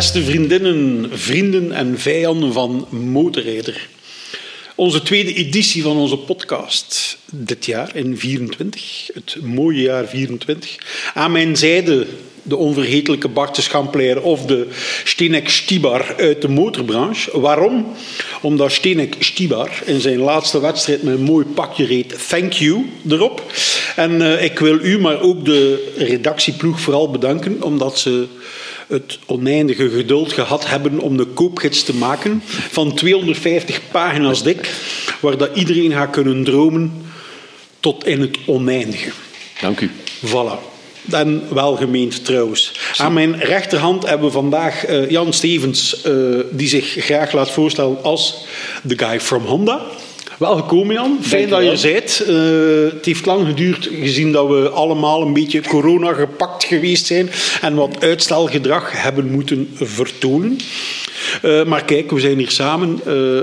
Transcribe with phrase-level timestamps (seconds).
[0.00, 3.88] beste vriendinnen, vrienden en vijanden van Motorrijder.
[4.74, 10.76] Onze tweede editie van onze podcast dit jaar in 24, het mooie jaar 24.
[11.14, 12.06] Aan mijn zijde
[12.42, 13.70] de onvergetelijke Bart
[14.22, 14.68] of de
[15.04, 17.40] Stenek Stibar uit de motorbranche.
[17.40, 17.86] Waarom?
[18.42, 23.52] Omdat Stenek Stibar in zijn laatste wedstrijd met een mooi pakje reed Thank You erop.
[23.96, 28.26] En uh, ik wil u, maar ook de redactieploeg vooral bedanken, omdat ze
[28.90, 34.70] het oneindige geduld gehad hebben om de koopgids te maken van 250 pagina's dik,
[35.20, 36.92] waar dat iedereen gaat kunnen dromen
[37.80, 39.10] tot in het oneindige.
[39.60, 39.90] Dank u.
[40.26, 40.68] Voilà.
[41.10, 42.72] En welgemeend trouwens.
[42.96, 48.02] Aan mijn rechterhand hebben we vandaag uh, Jan Stevens, uh, die zich graag laat voorstellen
[48.02, 48.44] als
[48.82, 49.86] de guy from Honda.
[50.40, 52.22] Welkom Jan, fijn dat je er bent.
[52.28, 57.30] Uh, het heeft lang geduurd gezien dat we allemaal een beetje corona gepakt geweest zijn
[57.60, 60.58] en wat uitstelgedrag hebben moeten vertonen.
[61.42, 63.00] Uh, maar kijk, we zijn hier samen.
[63.06, 63.40] Uh,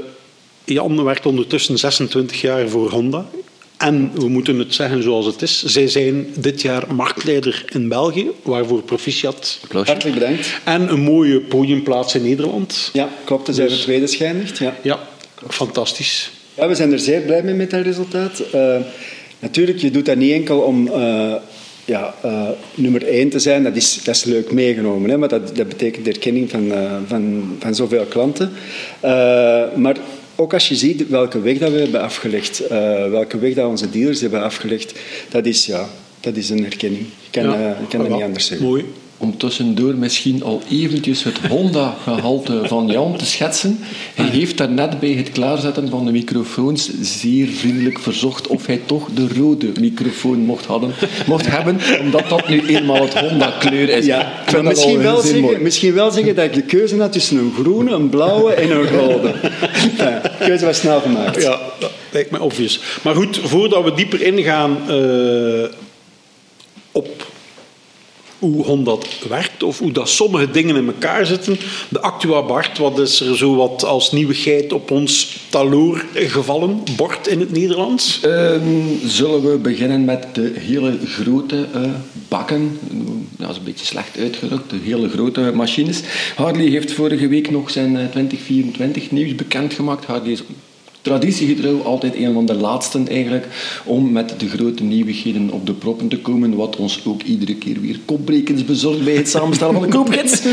[0.64, 3.26] Jan werkt ondertussen 26 jaar voor Honda.
[3.78, 5.64] En we moeten het zeggen zoals het is.
[5.64, 9.60] Zij zijn dit jaar marktleider in België, waarvoor proficiat.
[9.64, 9.92] Applausje.
[9.92, 10.60] Hartelijk bedankt.
[10.64, 12.90] En een mooie podiumplaats in Nederland.
[12.94, 13.46] Ja, klopt.
[13.46, 14.58] Dan zijn we tweede schijnigd.
[14.58, 14.76] Ja.
[14.82, 15.00] ja,
[15.48, 16.32] fantastisch.
[16.58, 18.44] Ja, we zijn er zeer blij mee met dat resultaat.
[18.56, 18.76] Uh,
[19.40, 21.34] natuurlijk, je doet dat niet enkel om uh,
[21.86, 23.64] ja, uh, nummer één te zijn.
[23.64, 26.72] Dat is, dat is leuk meegenomen, hè, maar dat, dat betekent erkenning van,
[27.08, 28.52] van, van zoveel klanten.
[29.76, 29.98] maar
[30.36, 32.68] ook als je ziet welke weg dat we hebben afgelegd,
[33.10, 35.00] welke weg dat onze dealers hebben afgelegd,
[35.30, 37.02] dat is, ja, dat is een erkenning.
[37.02, 38.68] Ik kan, ja, ik kan dat niet anders zeggen.
[38.68, 38.86] Mooi
[39.18, 43.80] om tussendoor misschien al eventjes het Honda-gehalte van Jan te schetsen.
[44.16, 49.08] Hij heeft daarnet bij het klaarzetten van de microfoons zeer vriendelijk verzocht of hij toch
[49.14, 50.94] de rode microfoon mocht, hadden,
[51.26, 54.06] mocht hebben, omdat dat nu eenmaal het Honda-kleur is.
[54.06, 57.54] Ja, maar misschien, wel zeggen, misschien wel zeggen dat ik de keuze had tussen een
[57.60, 59.34] groene, een blauwe en een rode.
[59.98, 61.42] Ja, de keuze was snel gemaakt.
[61.42, 62.80] Ja, dat lijkt me obvious.
[63.04, 65.66] Maar goed, voordat we dieper ingaan uh,
[66.92, 67.26] op
[68.40, 68.98] hoe Honda
[69.30, 71.58] werkt of hoe dat sommige dingen in elkaar zitten.
[71.90, 76.84] De Actua Bart, wat is er zo wat als nieuwigheid op ons taloor gevallen?
[76.96, 78.22] Bord in het Nederlands?
[78.26, 81.82] Um, zullen we beginnen met de hele grote uh,
[82.28, 82.80] bakken.
[83.38, 86.02] Dat is een beetje slecht uitgedrukt, de hele grote machines.
[86.36, 90.06] Harley heeft vorige week nog zijn 2024 nieuws bekendgemaakt.
[90.06, 90.38] Harley
[91.08, 93.48] traditiegetrouw altijd een van de laatsten eigenlijk
[93.86, 97.82] om met de grote nieuwigheden op de proppen te komen, wat ons ook iedere keer
[97.82, 100.42] weer kopbrekens bezorgt bij het samenstellen van de koopgids.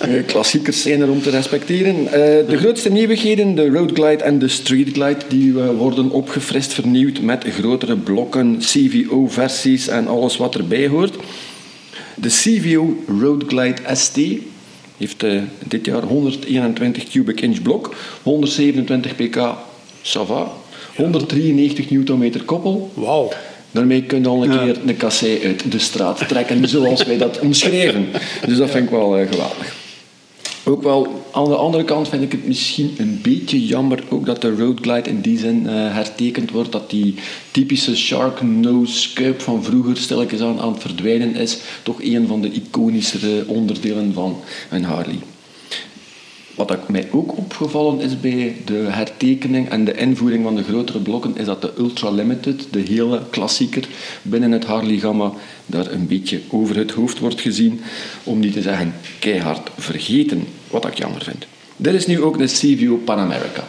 [0.00, 1.96] Eh, klassiekers zijn er om te respecteren.
[2.04, 2.10] Uh,
[2.48, 7.20] de grootste nieuwigheden, de Road Glide en de Street Glide, die uh, worden opgefrist, vernieuwd
[7.20, 11.16] met grotere blokken, CVO-versies en alles wat erbij hoort.
[12.14, 14.18] De CVO Road Glide ST
[14.96, 19.36] heeft uh, dit jaar 121 cubic inch blok, 127 pk
[20.06, 20.52] Sava.
[20.96, 22.90] 193 newtonmeter koppel.
[22.94, 23.32] Wauw.
[23.70, 27.38] Daarmee kun je al een keer een kassei uit de straat trekken, zoals wij dat
[27.38, 28.08] omschrijven.
[28.46, 29.74] Dus dat vind ik wel uh, geweldig.
[30.64, 34.40] Ook wel, aan de andere kant vind ik het misschien een beetje jammer ook dat
[34.40, 36.72] de Road Glide in die zin uh, hertekend wordt.
[36.72, 37.14] Dat die
[37.50, 41.58] typische shark nose kuip van vroeger stilletjes aan, aan het verdwijnen is.
[41.82, 44.40] Toch een van de iconischere onderdelen van
[44.70, 45.18] een Harley.
[46.56, 51.36] Wat mij ook opgevallen is bij de hertekening en de invoering van de grotere blokken,
[51.36, 53.88] is dat de Ultra Limited, de hele klassieker
[54.22, 55.32] binnen het Harley-gamma,
[55.66, 57.80] daar een beetje over het hoofd wordt gezien,
[58.24, 61.46] om niet te zeggen keihard vergeten, wat ik jammer vind.
[61.76, 63.64] Dit is nu ook de CVO Pan America.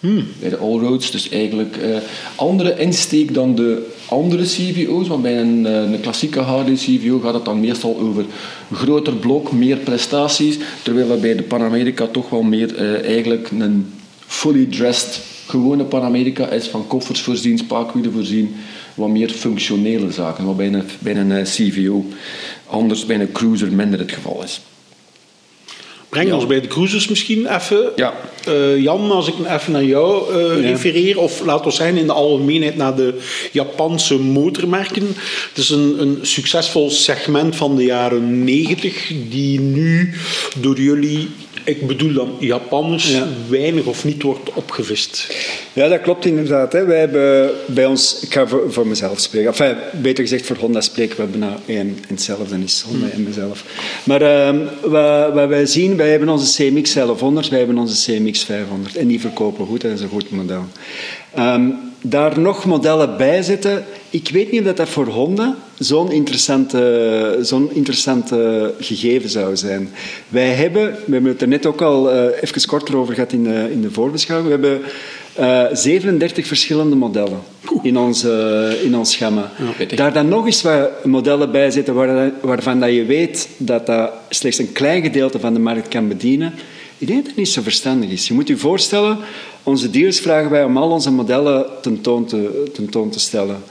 [0.00, 0.26] Hmm.
[0.38, 1.96] Bij de Allroads, dus eigenlijk uh,
[2.34, 5.08] andere insteek dan de andere CVO's.
[5.08, 8.24] Want bij een, uh, een klassieke Harley CVO gaat het dan meestal over
[8.72, 10.58] groter blok, meer prestaties.
[10.82, 13.92] Terwijl dat bij de Panamerica toch wel meer uh, eigenlijk een
[14.26, 18.54] fully dressed gewone Panamerica is van koffers voorzien, spaakwielen voorzien.
[18.94, 22.04] Wat meer functionele zaken, wat bij een, bij een CVO
[22.66, 24.60] anders bij een cruiser minder het geval is.
[26.10, 26.34] Breng ja.
[26.34, 27.92] ons bij de cruisers misschien even.
[27.96, 28.14] Ja.
[28.48, 30.68] Uh, Jan, als ik even naar jou uh, ja.
[30.68, 33.18] refereer, of laat ons zijn in de algemeenheid naar de
[33.52, 35.06] Japanse motormerken.
[35.48, 40.14] Het is een, een succesvol segment van de jaren 90 die nu
[40.60, 41.28] door jullie
[41.64, 43.26] ik bedoel dan Japanners, ja.
[43.48, 45.36] weinig of niet wordt opgevist.
[45.72, 46.72] Ja, dat klopt inderdaad.
[46.72, 46.84] Hè.
[46.84, 50.80] Wij hebben bij ons, ik ga voor, voor mezelf spreken, enfin, beter gezegd voor Honda
[50.80, 53.64] spreken we bijna één en hetzelfde is, Honda en mezelf.
[54.04, 58.44] Maar uh, wat, wat, wij zien, wij hebben onze CMX 1100, wij hebben onze CMX
[58.44, 60.64] 500 en die verkopen goed, dat is een goed model.
[61.38, 66.12] Um, daar nog modellen bij zitten ik weet niet of dat, dat voor Honda zo'n
[66.12, 69.90] interessante, zo'n interessante gegeven zou zijn.
[70.28, 73.44] Wij hebben, we hebben het er net ook al uh, even kort over gehad in
[73.44, 74.90] de, in de voorbeschouwing, we hebben
[75.38, 77.40] uh, 37 verschillende modellen
[77.82, 79.52] in ons, uh, in ons gamma.
[79.78, 83.86] Ja, Daar dan nog eens wat modellen bij zitten waar, waarvan dat je weet dat
[83.86, 86.54] dat slechts een klein gedeelte van de markt kan bedienen.
[86.98, 88.28] Ik denk dat het niet zo verstandig is.
[88.28, 89.18] Je moet je voorstellen,
[89.62, 93.62] onze dealers vragen wij om al onze modellen tentoon te, tentoon te stellen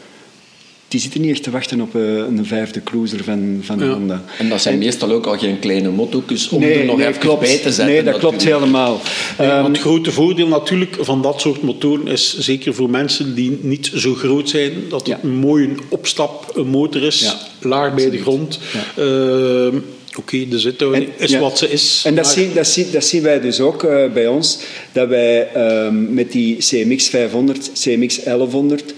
[0.90, 3.88] die zitten niet echt te wachten op uh, een vijfde cruiser van, van ja.
[3.88, 4.24] Honda.
[4.38, 7.08] En dat zijn en, meestal ook al geen kleine motto's om nee, er nog nee,
[7.08, 7.86] even klopt, bij te zetten.
[7.86, 9.02] Nee, dat klopt helemaal.
[9.38, 13.60] Nee, um, het grote voordeel natuurlijk van dat soort motoren is, zeker voor mensen die
[13.62, 15.20] niet zo groot zijn, dat het ja.
[15.24, 17.38] een mooie opstapmotor is, ja,
[17.68, 18.60] laag bij de grond.
[18.96, 19.04] Ja.
[19.04, 19.74] Uh,
[20.20, 21.40] Oké, okay, de zithouding is ja.
[21.40, 22.04] wat ze is.
[22.06, 22.34] En dat, maar...
[22.34, 24.60] zien, dat, zien, dat zien wij dus ook uh, bij ons,
[24.92, 25.56] dat wij
[25.86, 28.94] um, met die CMX 500, CMX 1100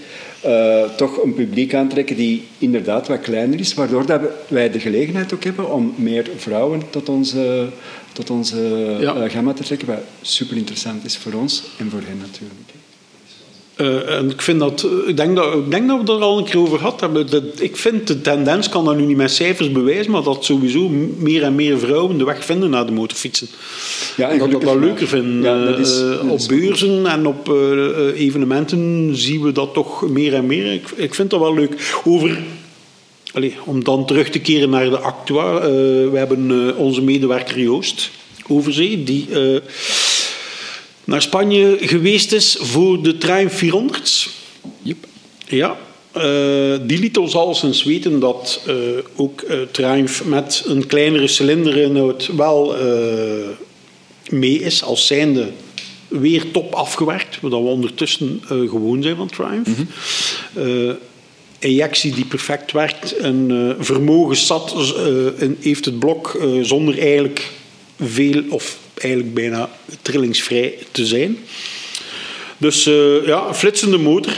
[0.46, 5.34] uh, toch een publiek aantrekken die inderdaad wat kleiner is, waardoor dat wij de gelegenheid
[5.34, 7.68] ook hebben om meer vrouwen tot onze,
[8.12, 8.60] tot onze
[9.00, 9.16] ja.
[9.16, 12.81] uh, gamma te trekken, wat super interessant is voor ons en voor hen natuurlijk.
[13.82, 16.38] Uh, en ik, vind dat, ik, denk dat, ik denk dat we het er al
[16.38, 17.30] een keer over gehad hebben.
[17.30, 20.88] Dat, ik vind de tendens, kan dat nu niet met cijfers bewijzen, maar dat sowieso
[21.16, 23.48] meer en meer vrouwen de weg vinden naar de motorfietsen.
[24.16, 25.44] Ja, en dat ik dat wel leuker vind.
[25.44, 30.34] Ja, dat is, uh, op beurzen en op uh, evenementen zien we dat toch meer
[30.34, 30.72] en meer.
[30.72, 32.00] Ik, ik vind dat wel leuk.
[32.04, 32.38] Over
[33.32, 35.54] Allee, om dan terug te keren naar de actua.
[35.54, 35.62] Uh,
[36.10, 38.10] we hebben uh, onze medewerker Joost
[38.48, 39.58] Overzee, die uh,
[41.04, 44.28] naar Spanje geweest is voor de Triumph 400.
[44.82, 45.06] Yep.
[45.46, 45.76] Ja,
[46.16, 48.74] uh, die liet ons al eens weten dat uh,
[49.16, 52.76] ook uh, Triumph met een kleinere cilinder wel
[54.30, 55.50] mee is als zijnde
[56.08, 59.68] weer top afgewerkt, wat we ondertussen gewoon zijn van Triumph.
[59.68, 59.88] Mm
[60.54, 60.96] -hmm.
[61.58, 64.94] ejectie die perfect werkt en vermogen zat
[65.38, 67.50] en heeft het blok zonder eigenlijk
[68.00, 69.70] veel of eigenlijk bijna
[70.02, 71.38] trillingsvrij te zijn.
[72.58, 74.32] Dus uh, ja, flitsende motor.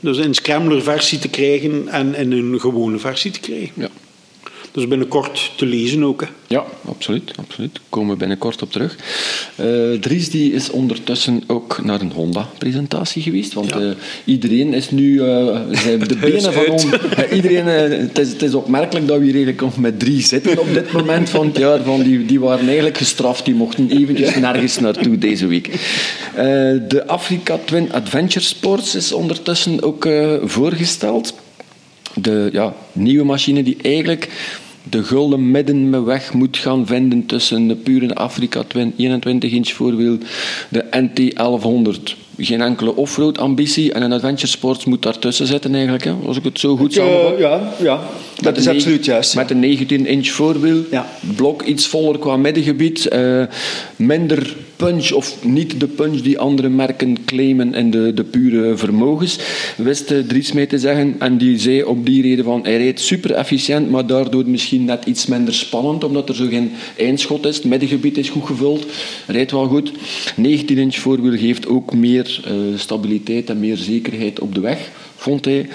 [0.00, 3.70] Dus in scrambler versie te krijgen en in een gewone versie te krijgen.
[3.74, 3.88] Ja.
[4.74, 6.20] Dus binnenkort te lezen ook.
[6.20, 6.26] Hè.
[6.46, 7.32] Ja, absoluut.
[7.36, 7.80] absoluut.
[7.88, 8.96] Komen we binnenkort op terug.
[9.60, 13.52] Uh, Dries die is ondertussen ook naar een Honda-presentatie geweest.
[13.52, 13.80] Want ja.
[13.80, 13.90] uh,
[14.24, 15.12] iedereen is nu...
[15.12, 16.86] Uh, zijn de benen van ons...
[17.32, 20.72] iedereen, het, is, het is opmerkelijk dat we hier eigenlijk nog met drie zitten op
[20.72, 21.82] dit moment van het jaar.
[21.82, 23.44] Van die, die waren eigenlijk gestraft.
[23.44, 25.70] Die mochten eventjes nergens naartoe deze week.
[26.88, 30.08] de Africa Twin Adventure Sports is ondertussen ook
[30.42, 31.34] voorgesteld
[32.14, 34.28] de ja, nieuwe machine die eigenlijk
[34.94, 38.64] de gulden middenweg moet gaan vinden tussen de pure Afrika
[38.96, 40.18] 21 inch voorwiel,
[40.68, 46.04] de NT 1100 geen enkele offroad ambitie en een adventure sports moet daartussen zitten eigenlijk,
[46.04, 47.32] hè, als ik het zo goed samenvat.
[47.32, 48.00] Uh, ja, ja,
[48.44, 49.34] dat is absoluut juist.
[49.34, 51.06] Met een 19 inch voorwiel, ja.
[51.36, 53.42] blok iets voller qua middengebied, uh,
[53.96, 59.38] minder punch of niet de punch die andere merken claimen in de, de pure vermogens,
[59.76, 63.30] wist Dries mee te zeggen en die zei op die reden van hij reed super
[63.30, 67.64] efficiënt, maar daardoor misschien net iets minder spannend, omdat er zo geen eindschot is, het
[67.64, 68.86] middengebied is goed gevuld,
[69.26, 69.92] rijdt wel goed.
[70.36, 74.90] 19 inch voorwiel geeft ook meer meer uh, stabiliteit en meer zekerheid op de weg,
[75.24, 75.68] vond hij.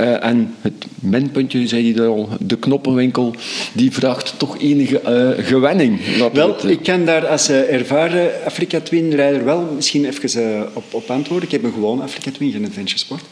[0.00, 3.34] Uh, en het minpuntje, zei hij al, de knoppenwinkel,
[3.72, 6.00] die vraagt toch enige uh, gewenning.
[6.32, 11.48] Wel, het, ik kan daar als ervaren Afrika Twin-rijder wel misschien even op, op antwoorden.
[11.48, 13.24] Ik heb een gewoon Afrika Twin, geen Adventure Sport.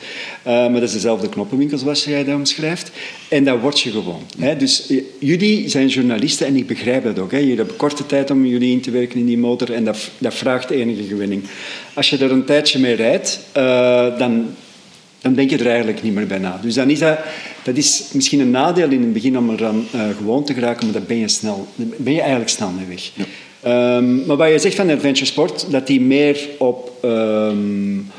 [0.44, 2.90] maar dat is dezelfde knoppenwinkel zoals jij dat omschrijft.
[3.28, 4.22] En dat word je gewoon.
[4.38, 4.56] Hè?
[4.56, 7.30] Dus jullie zijn journalisten en ik begrijp dat ook.
[7.30, 7.38] Hè?
[7.38, 10.34] Jullie hebben korte tijd om jullie in te werken in die motor en dat, dat
[10.34, 11.42] vraagt enige gewinning.
[11.94, 14.46] Als je er een tijdje mee rijdt, uh, dan,
[15.22, 16.58] dan denk je er eigenlijk niet meer bij na.
[16.62, 17.18] Dus dan is dat,
[17.62, 20.84] dat is misschien een nadeel in het begin om er dan uh, gewoon te geraken,
[20.84, 23.10] maar dan ben je, snel, ben je eigenlijk snel mee weg.
[23.14, 23.24] Ja.
[23.96, 28.10] Um, maar wat je zegt van adventure sport, dat die meer op, um,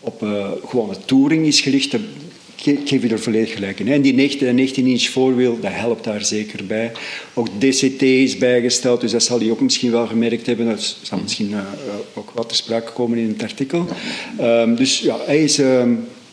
[0.00, 1.94] op uh, gewone touring is gericht,
[2.64, 3.88] ik geef je er volledig gelijk in.
[3.88, 6.92] En die 19 inch voorwiel, dat helpt daar zeker bij.
[7.34, 10.66] Ook DCT is bijgesteld, dus dat zal hij ook misschien wel gemerkt hebben.
[10.66, 11.58] Dat zal misschien uh,
[12.14, 13.86] ook wat te sprake komen in het artikel.
[14.40, 15.60] Um, dus ja, hij is...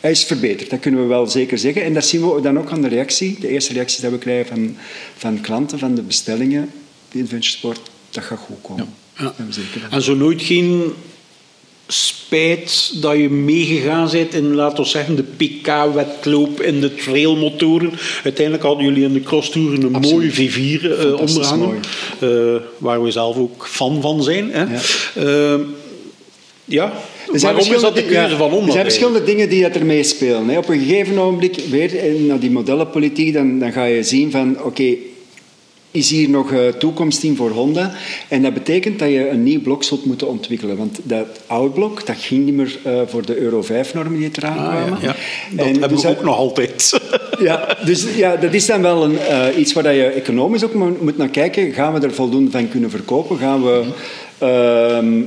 [0.00, 1.82] Hij is verbeterd, dat kunnen we wel zeker zeggen.
[1.82, 3.36] En dat zien we dan ook aan de reactie.
[3.40, 4.76] De eerste reacties die we krijgen van,
[5.16, 6.70] van klanten, van de bestellingen.
[7.10, 7.80] Die Adventure Sport,
[8.10, 8.94] dat gaat goed komen.
[9.16, 9.34] Ja.
[9.38, 9.88] Ja.
[9.90, 10.92] En zo nooit geen
[11.86, 17.92] spijt dat je meegegaan bent in, laten we zeggen, de PK-wedloop in de trailmotoren.
[18.24, 21.80] Uiteindelijk hadden jullie in de crosstouren een mooie V4 uh, onderhangen,
[22.20, 24.50] uh, waar we zelf ook fan van zijn.
[24.52, 24.62] Hè.
[24.62, 24.80] Ja.
[25.16, 25.60] Uh,
[26.64, 26.92] ja.
[27.32, 28.52] Waarom is dat de keuze van?
[28.52, 30.48] Er zijn verschillende dingen die dat ermee spelen.
[30.48, 30.58] Hè.
[30.58, 34.96] Op een gegeven ogenblik, weer naar die modellenpolitiek, dan, dan ga je zien van, oké,
[35.90, 37.92] is hier nog uh, toekomst in voor Honda.
[38.28, 40.76] En dat betekent dat je een nieuw blok zult moeten ontwikkelen.
[40.76, 44.58] Want dat oude blok, dat ging niet meer uh, voor de Euro 5-normen die eraan
[44.58, 44.98] ah, kwamen.
[45.00, 45.16] Ja, ja.
[45.50, 47.00] Dat en hebben dus we ook nog altijd.
[47.48, 51.16] ja, dus ja, dat is dan wel een, uh, iets waar je economisch ook moet
[51.16, 51.72] naar kijken.
[51.72, 53.38] Gaan we er voldoende van kunnen verkopen?
[53.38, 53.84] Gaan we,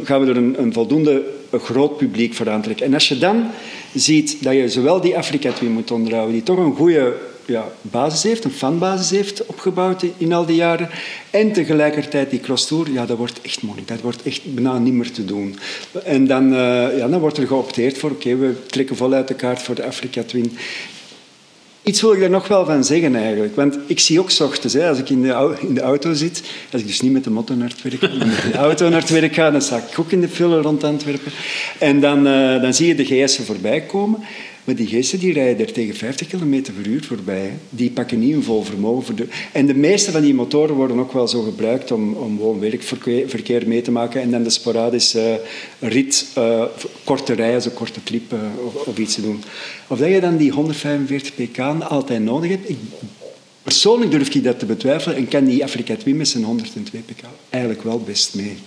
[0.03, 2.86] gaan we er een, een voldoende groot publiek voor aantrekken?
[2.86, 3.46] En als je dan
[3.93, 7.13] ziet dat je zowel die Afrika Twin moet onderhouden, die toch een goede
[7.46, 10.89] ja, basis heeft, een fanbasis heeft opgebouwd in al die jaren.
[11.29, 13.88] En tegelijkertijd die cross tour, ja, dat wordt echt moeilijk.
[13.88, 15.55] Dat wordt echt bijna niet meer te doen.
[16.03, 19.62] En dan, uh, ja, dan wordt er geopteerd voor, oké, we trekken voluit de kaart
[19.62, 20.58] voor de Afrika Twin.
[21.84, 23.56] Iets wil ik daar nog wel van zeggen eigenlijk.
[23.56, 26.82] Want ik zie ook ochtends, hè, als ik in de, in de auto zit, als
[26.82, 29.10] ik dus niet met de motto naar het werk ga, met de auto naar het
[29.10, 31.32] werk ga, dan sta ik ook in de file rond Antwerpen.
[31.80, 34.20] En dan, uh, dan zie je de GS'en voorbij komen.
[34.63, 37.53] Maar die geesten die rijden er tegen 50 km per uur voorbij.
[37.70, 39.29] Die pakken niet een vol vermogen.
[39.51, 43.67] En de meeste van die motoren worden ook wel zo gebruikt om, om gewoon werkverkeer
[43.67, 45.41] mee te maken en dan de sporadische
[45.79, 46.63] uh, rit, uh,
[47.03, 48.39] korte rijden, zo korte trip uh,
[48.86, 49.43] of, iets te doen.
[49.88, 52.72] Of dat je dan die 145 pk altijd nodig hebt,
[53.63, 57.24] persoonlijk durf ik dat te betwijfelen en kan die Afrika Twin met zijn 102 pk
[57.50, 58.58] eigenlijk wel best mee.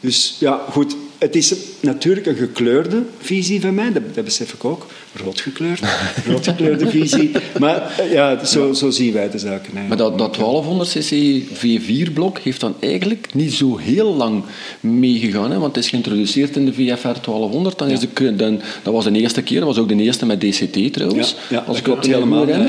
[0.00, 4.64] Dus ja, goed, het is natuurlijk een gekleurde visie van mij, dat, dat besef ik
[4.64, 4.86] ook.
[5.24, 5.80] Roodgekleurd,
[6.30, 7.30] roodgekleurde visie.
[7.58, 9.88] Maar eh, ja, zo, zo zien wij de zaken eigenlijk.
[9.88, 14.44] Maar dat, dat 1200cc V4-blok heeft dan eigenlijk niet zo heel lang
[14.80, 15.50] meegegaan.
[15.50, 15.58] Hè?
[15.58, 17.78] Want het is geïntroduceerd in de VFR 1200.
[17.78, 20.40] Dan is de, dan, dat was de eerste keer, dat was ook de eerste met
[20.40, 21.36] DCT trouwens.
[21.50, 22.66] Ja, als ik het helemaal ja,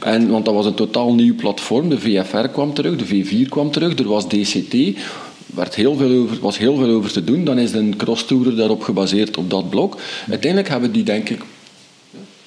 [0.00, 1.88] En, Want dat was een totaal nieuw platform.
[1.88, 4.74] De VFR kwam terug, de V4 kwam terug, er was DCT
[5.54, 7.44] werd heel veel over, was heel veel over te doen.
[7.44, 9.96] Dan is een crosstourer daarop gebaseerd op dat blok.
[10.28, 11.42] Uiteindelijk hebben die, denk ik,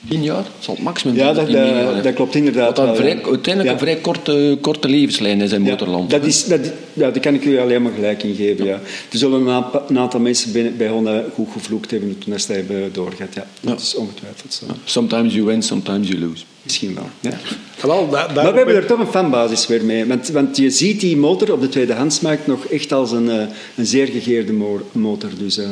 [0.10, 2.78] tien jaar, zal het maximum ja, dat, dat, dat, klopt inderdaad.
[2.78, 3.72] Wat vrij, uiteindelijk ja.
[3.72, 6.10] een vrij korte, korte levenslijn is in motorland.
[6.10, 6.60] Dat is, dat,
[6.94, 8.66] ja, daar kan ik u alleen maar gelijk in geven.
[8.66, 8.80] Ja.
[9.12, 12.94] Er zullen een, een aantal mensen bij, bij Honda goed gevloekt hebben toen ze hebben
[12.94, 13.34] doorgaat.
[13.34, 14.66] Ja, dat is ongetwijfeld zo.
[14.84, 16.44] Sometimes you win, sometimes you lose.
[16.64, 17.10] Misschien wel.
[17.20, 17.38] Ja.
[17.82, 20.06] Wel, daar, maar we hebben er toch een fanbasis weer mee.
[20.06, 23.44] Want, want je ziet die motor op de tweedehandsmarkt nog echt als een, uh,
[23.76, 24.54] een zeer gegeerde
[24.92, 25.30] motor.
[25.38, 25.70] Dus uh,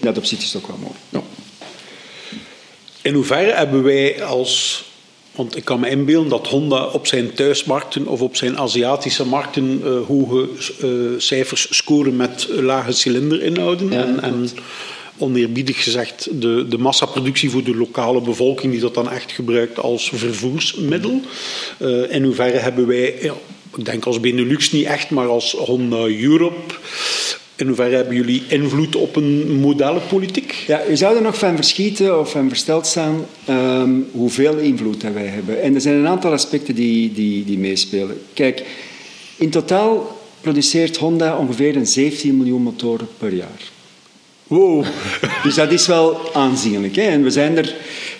[0.00, 1.24] dat opzicht is toch wel mooi.
[3.04, 4.84] In hoeverre hebben wij als.
[5.34, 9.80] Want ik kan me inbeelden dat Honda op zijn thuismarkten of op zijn Aziatische markten
[9.84, 10.48] uh, hoge
[11.18, 13.90] cijfers scoren met lage cilinderinhouden.
[13.90, 14.48] Ja, en, en
[15.18, 20.10] oneerbiedig gezegd de, de massaproductie voor de lokale bevolking die dat dan echt gebruikt als
[20.14, 21.20] vervoersmiddel.
[21.78, 23.34] Uh, in hoeverre hebben wij, ja,
[23.76, 26.74] ik denk als Benelux niet echt, maar als Honda Europe,
[27.56, 30.64] in hoeverre hebben jullie invloed op een modellenpolitiek?
[30.66, 35.12] Ja, je zou er nog van verschieten of van versteld staan um, hoeveel invloed dat
[35.12, 35.62] wij hebben.
[35.62, 38.20] En er zijn een aantal aspecten die, die, die meespelen.
[38.32, 38.62] Kijk,
[39.36, 43.72] in totaal produceert Honda ongeveer een 17 miljoen motoren per jaar.
[44.46, 44.84] Wow.
[45.42, 46.96] Dus dat is wel aanzienlijk.
[46.96, 47.02] Hè?
[47.02, 47.74] En we zijn er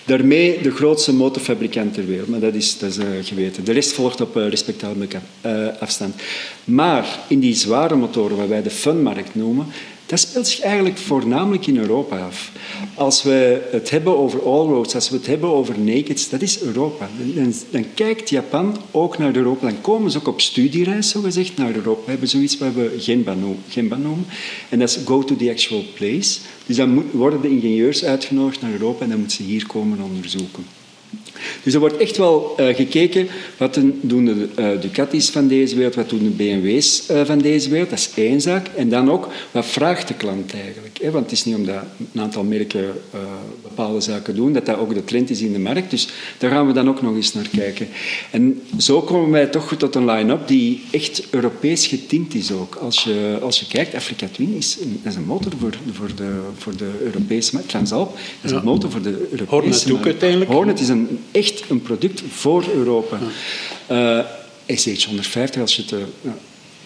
[0.05, 2.27] daarmee de grootste motorfabrikant ter wereld.
[2.27, 3.63] Maar dat is, dat uh, geweten.
[3.63, 5.07] De rest volgt op uh, respectabele
[5.45, 6.15] uh, afstand.
[6.63, 9.65] Maar in die zware motoren, wat wij de funmarkt noemen,
[10.05, 12.51] dat speelt zich eigenlijk voornamelijk in Europa af.
[12.93, 17.09] Als we het hebben over allroads, als we het hebben over nakeds, dat is Europa.
[17.33, 19.67] Dan, dan, kijkt Japan ook naar Europa.
[19.67, 22.01] Dan komen ze ook op studiereis, zo gezegd, naar Europa.
[22.05, 22.95] We hebben zoiets wat we
[23.69, 24.25] Genba noemen.
[24.69, 26.39] En dat is go to the actual place.
[26.65, 30.65] Dus dan worden de ingenieurs uitgenodigd naar Europa en dan moeten ze hier komen onderzoeken.
[31.63, 35.95] Dus er wordt echt wel uh, gekeken wat doen de uh, Ducatis van deze wereld,
[35.95, 37.89] wat doen de BMW's eh, van deze wereld.
[37.89, 38.67] Dat is één zaak.
[38.75, 40.84] En dan ook, wat vraagt de klant eigenlijk?
[41.01, 41.11] Hè?
[41.11, 41.83] Want het is niet omdat
[42.13, 42.93] een aantal merken
[43.61, 45.89] bepaalde zaken doen, dat dat ook de trend is in de markt.
[45.89, 47.87] Dus daar gaan we dan ook nog eens naar kijken.
[48.31, 52.75] En zo komen wij toch tot een line-up die echt Europees getint is ook.
[52.75, 56.39] Als je, als je kijkt, Africa Twin is een, is een motor voor, voor, de,
[56.57, 57.69] voor de Europese markt.
[57.69, 60.51] Transalp is een motor voor de Europese Hornet ook uiteindelijk.
[60.51, 63.19] Hornet is een echt een product voor Europa.
[63.91, 64.25] Uh,
[64.71, 65.91] SH150, als je het...
[65.91, 66.31] Uh,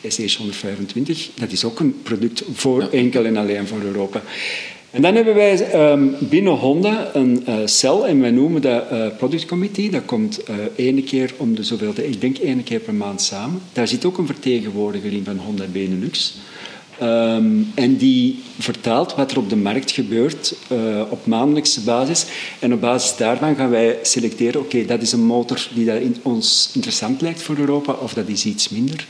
[0.03, 4.21] SH125, dat is ook een product voor enkel en alleen voor Europa.
[4.91, 9.07] En dan hebben wij um, binnen Honda een uh, cel en wij noemen dat uh,
[9.17, 9.89] Product Committee.
[9.89, 13.61] Dat komt uh, ene keer om de zoveel, ik denk ene keer per maand samen.
[13.73, 16.35] Daar zit ook een vertegenwoordiger in van Honda Benelux.
[16.99, 22.25] Ehm, en die vertaalt wat er op de markt gebeurt uh, op maandelijkse basis.
[22.59, 26.15] En op basis daarvan gaan wij selecteren, oké, dat is een motor die dat in
[26.21, 29.05] ons interessant lijkt voor Europa, of dat is iets minder.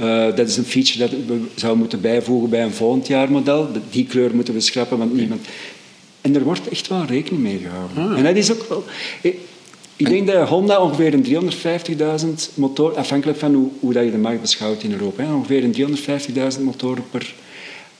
[0.00, 3.68] Uh, dat is een feature dat we zouden moeten bijvoegen bij een volgend jaar model.
[3.90, 5.46] Die kleur moeten we schrappen, want niemand...
[6.20, 8.12] En er wordt echt wel rekening mee gehouden.
[8.12, 8.18] Ah.
[8.18, 8.84] En dat is ook wel...
[10.02, 11.52] Ik denk dat Honda ongeveer een
[12.22, 15.64] 350.000 motor, afhankelijk van hoe, hoe dat je de markt beschouwt in Europa, hè, ongeveer
[15.64, 15.96] een
[16.56, 17.34] 350.000 motoren per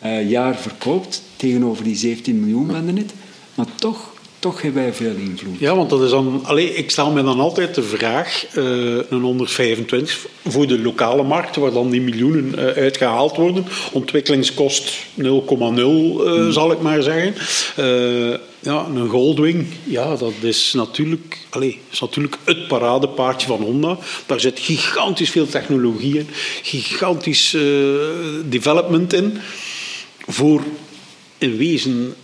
[0.05, 3.13] uh, jaar verkoopt tegenover die 17 miljoen van net.
[3.55, 4.12] Maar toch
[4.43, 5.59] toch hebben wij veel invloed.
[5.59, 6.41] Ja, want dat is dan...
[6.45, 8.65] Allez, ik stel me dan altijd de vraag, uh,
[9.09, 13.67] een 125 voor de lokale markt, waar dan die miljoenen uh, uitgehaald worden.
[13.93, 16.53] Ontwikkelingskost 0,0, uh, hmm.
[16.53, 17.35] zal ik maar zeggen.
[18.61, 23.99] ja, een Goldwing, ja, dat is natuurlijk, allez, is natuurlijk het paradepaardje van Honda.
[24.27, 26.29] Daar zit gigantisch veel technologie in,
[26.63, 27.57] gigantisch
[28.45, 29.39] development in,
[30.27, 30.63] voor
[31.39, 32.15] in wezen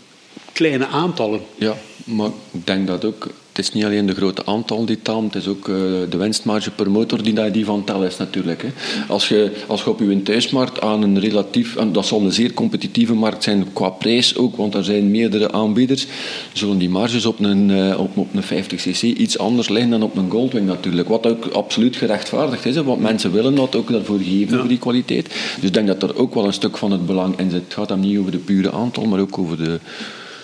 [0.58, 1.40] kleine aantallen.
[1.56, 1.74] Ja,
[2.04, 5.42] maar ik denk dat ook het is niet alleen de grote aantal die telt, het
[5.42, 5.76] is ook uh,
[6.10, 8.62] de winstmarge per motor die, die van tel is natuurlijk.
[8.62, 8.68] Hè.
[9.08, 12.54] Als, je, als je op je thuismarkt aan een relatief, en dat zal een zeer
[12.54, 16.06] competitieve markt zijn qua prijs ook, want er zijn meerdere aanbieders,
[16.52, 20.16] zullen die marges op een, uh, op, op een 50cc iets anders liggen dan op
[20.16, 21.08] een Goldwing natuurlijk.
[21.08, 24.58] Wat ook absoluut gerechtvaardigd is, hè, want mensen willen dat ook daarvoor geven, ja.
[24.58, 25.28] voor die kwaliteit.
[25.28, 27.62] Dus ik denk dat er ook wel een stuk van het belang in zit.
[27.64, 29.78] Het gaat dan niet over de pure aantal, maar ook over de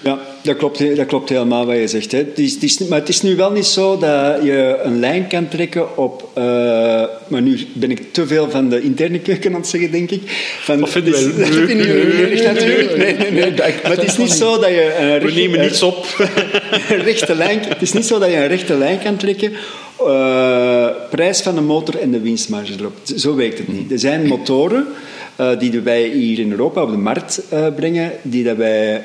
[0.05, 2.13] ja, dat klopt, dat klopt helemaal wat je zegt.
[2.13, 2.19] Hè.
[2.19, 5.27] Het is, het is, maar het is nu wel niet zo dat je een lijn
[5.27, 6.29] kan trekken op...
[6.39, 6.45] Uh,
[7.29, 10.23] maar nu ben ik te veel van de interne keuken aan het zeggen, denk ik.
[10.61, 12.97] Van, dat vind ik wel Dat vind ik natuurlijk.
[12.97, 13.53] Nee, nee, nee.
[13.83, 14.97] Maar het is niet zo dat je...
[14.99, 16.07] Een rechte, We nemen niets op.
[17.05, 19.53] Rechte lijn, het is niet zo dat je een rechte lijn kan trekken
[20.01, 22.97] uh, prijs van de motor en de winstmarge erop.
[23.17, 23.93] Zo werkt het niet.
[23.93, 24.87] Er zijn motoren
[25.41, 29.05] uh, die wij hier in Europa op de markt uh, brengen, die dat wij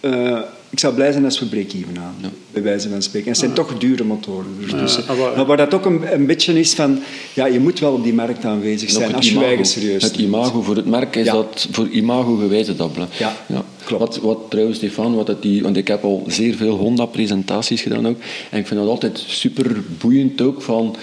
[0.00, 0.38] uh,
[0.70, 2.28] ik zou blij zijn als we break-even aan, ja.
[2.50, 3.26] bij wijze van spreken.
[3.26, 3.56] En het zijn ah.
[3.56, 4.46] toch dure motoren.
[4.60, 7.02] Dus, dus, ah, maar waar dat ook een, een, beetje is van,
[7.34, 10.62] ja, je moet wel op die markt aanwezig zijn als je eigen serieus Het imago
[10.62, 13.08] voor het merk is dat voor imago gewijze dubbelen.
[13.18, 13.64] Ja, ja.
[13.84, 14.02] Klopt.
[14.02, 18.08] Wat, wat trouwens, Stefan, wat dat die, want ik heb al zeer veel Honda-presentaties gedaan
[18.08, 18.16] ook.
[18.50, 20.96] En ik vind dat altijd super boeiend ook van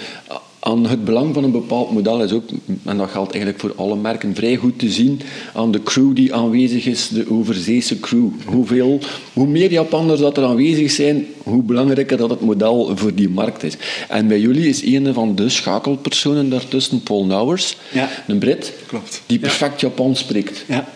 [0.60, 2.48] aan het belang van een bepaald model is ook,
[2.84, 5.20] en dat geldt eigenlijk voor alle merken, vrij goed te zien
[5.54, 8.28] aan de crew die aanwezig is, de overzeese crew.
[8.44, 9.00] Hoeveel,
[9.32, 13.62] hoe meer Japanners dat er aanwezig zijn, hoe belangrijker dat het model voor die markt
[13.62, 13.76] is.
[14.08, 18.08] En bij jullie is een van de schakelpersonen daartussen Paul Nauwers, ja.
[18.26, 19.22] een Brit, Klopt.
[19.26, 19.88] die perfect ja.
[19.88, 20.64] Japans spreekt.
[20.68, 20.88] Ja.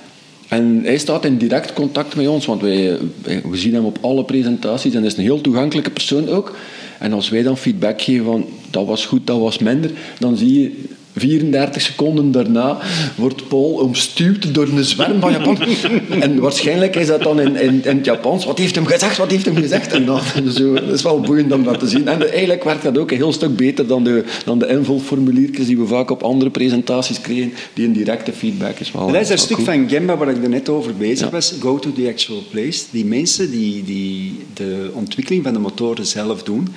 [0.49, 4.25] En hij staat in direct contact met ons, want wij, we zien hem op alle
[4.25, 6.57] presentaties en is een heel toegankelijke persoon ook.
[7.03, 10.61] En als wij dan feedback geven van dat was goed, dat was minder, dan zie
[10.61, 10.85] je
[11.17, 12.79] 34 seconden daarna
[13.17, 15.59] wordt Paul omstuwd door een zwerm van Japan.
[16.21, 18.45] en waarschijnlijk is dat dan in, in, in, het Japans.
[18.45, 19.17] Wat heeft hem gezegd?
[19.17, 19.93] Wat heeft hem gezegd?
[19.93, 20.23] En dat,
[20.55, 22.09] zo, dat is wel boeiend om dat te zien.
[22.09, 25.79] En eigenlijk werkt dat ook een heel stuk beter dan de, dan de invulformuliertjes die
[25.79, 27.53] we vaak op andere presentaties kregen.
[27.75, 29.07] Die een directe feedback is wel.
[29.07, 31.55] Dat is een stuk van Gemba waar ik er net over bezig was.
[31.61, 32.85] Go to the actual place.
[32.91, 36.69] Die mensen die, die de ontwikkeling van de motoren zelf doen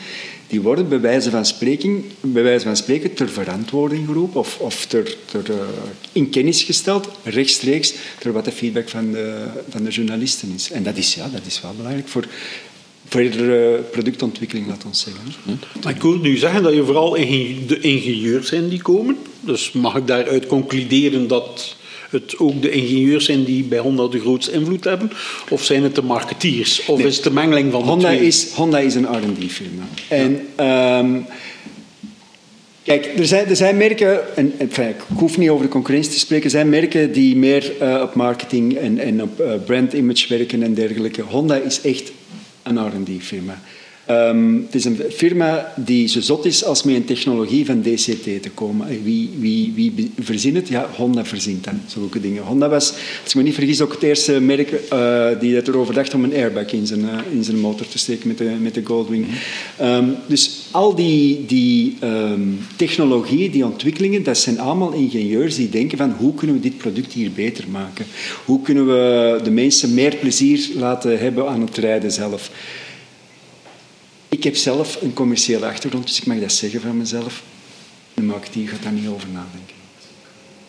[0.48, 5.18] die worden bij wijze van, spreken, bij van spreken ter verantwoording geroepen of, of ter,
[5.26, 5.56] ter uh,
[6.12, 10.72] in kennis gesteld, rechtstreeks, door wat de feedback van de, van de journalisten is.
[10.72, 12.28] En dat is, ja, dat is wel belangrijk voor,
[13.08, 15.24] verdere productontwikkeling, laat ons zeggen.
[15.84, 19.18] Maar ik wil nu zeggen dat je vooral de ingenieurs zijn die komen.
[19.40, 21.76] Dus mag ik daaruit concluderen dat
[22.10, 25.12] het ook de ingenieurs zijn die bij Honda de grootste invloed hebben?
[25.50, 26.86] Of zijn het de marketeers?
[26.86, 28.28] Of is het de mengeling van Honda twee?
[28.28, 29.84] Is, Honda is een R&D-firma.
[30.08, 30.48] En...
[30.56, 31.20] Ehm,
[32.84, 36.20] kijk, er zijn, er zijn merken, en, enfin, ik hoef niet over de concurrentie te
[36.20, 40.38] spreken, er zijn merken die meer uh, op marketing en, en op uh, brand image
[40.38, 41.22] werken en dergelijke.
[41.22, 42.12] Honda is echt
[42.64, 43.62] een R&D-firma.
[44.10, 48.24] Um, het is een firma die zo zot is als met een technologie van DCT
[48.24, 49.04] te komen.
[49.04, 50.68] Wie, wie, wie verzint het?
[50.68, 52.44] Ja, Honda verzint dat, zulke dingen.
[52.44, 52.92] Honda was,
[53.24, 56.34] als ik me niet vergis, ook het eerste merk uh, die erover dacht om een
[56.34, 59.26] airbag in zijn, uh, in zijn motor te steken met de, met de Goldwing.
[59.82, 65.98] Um, dus al die, die um, technologieën, die ontwikkelingen, dat zijn allemaal ingenieurs die denken
[65.98, 68.06] van hoe kunnen we dit product hier beter maken?
[68.46, 72.52] Hoe kunnen we de mensen meer plezier laten hebben aan het rijden zelf?
[74.36, 77.44] Ik heb zelf een commerciële achtergrond, dus ik mag dat zeggen van mezelf.
[78.14, 79.76] De marketeer gaat daar niet over nadenken.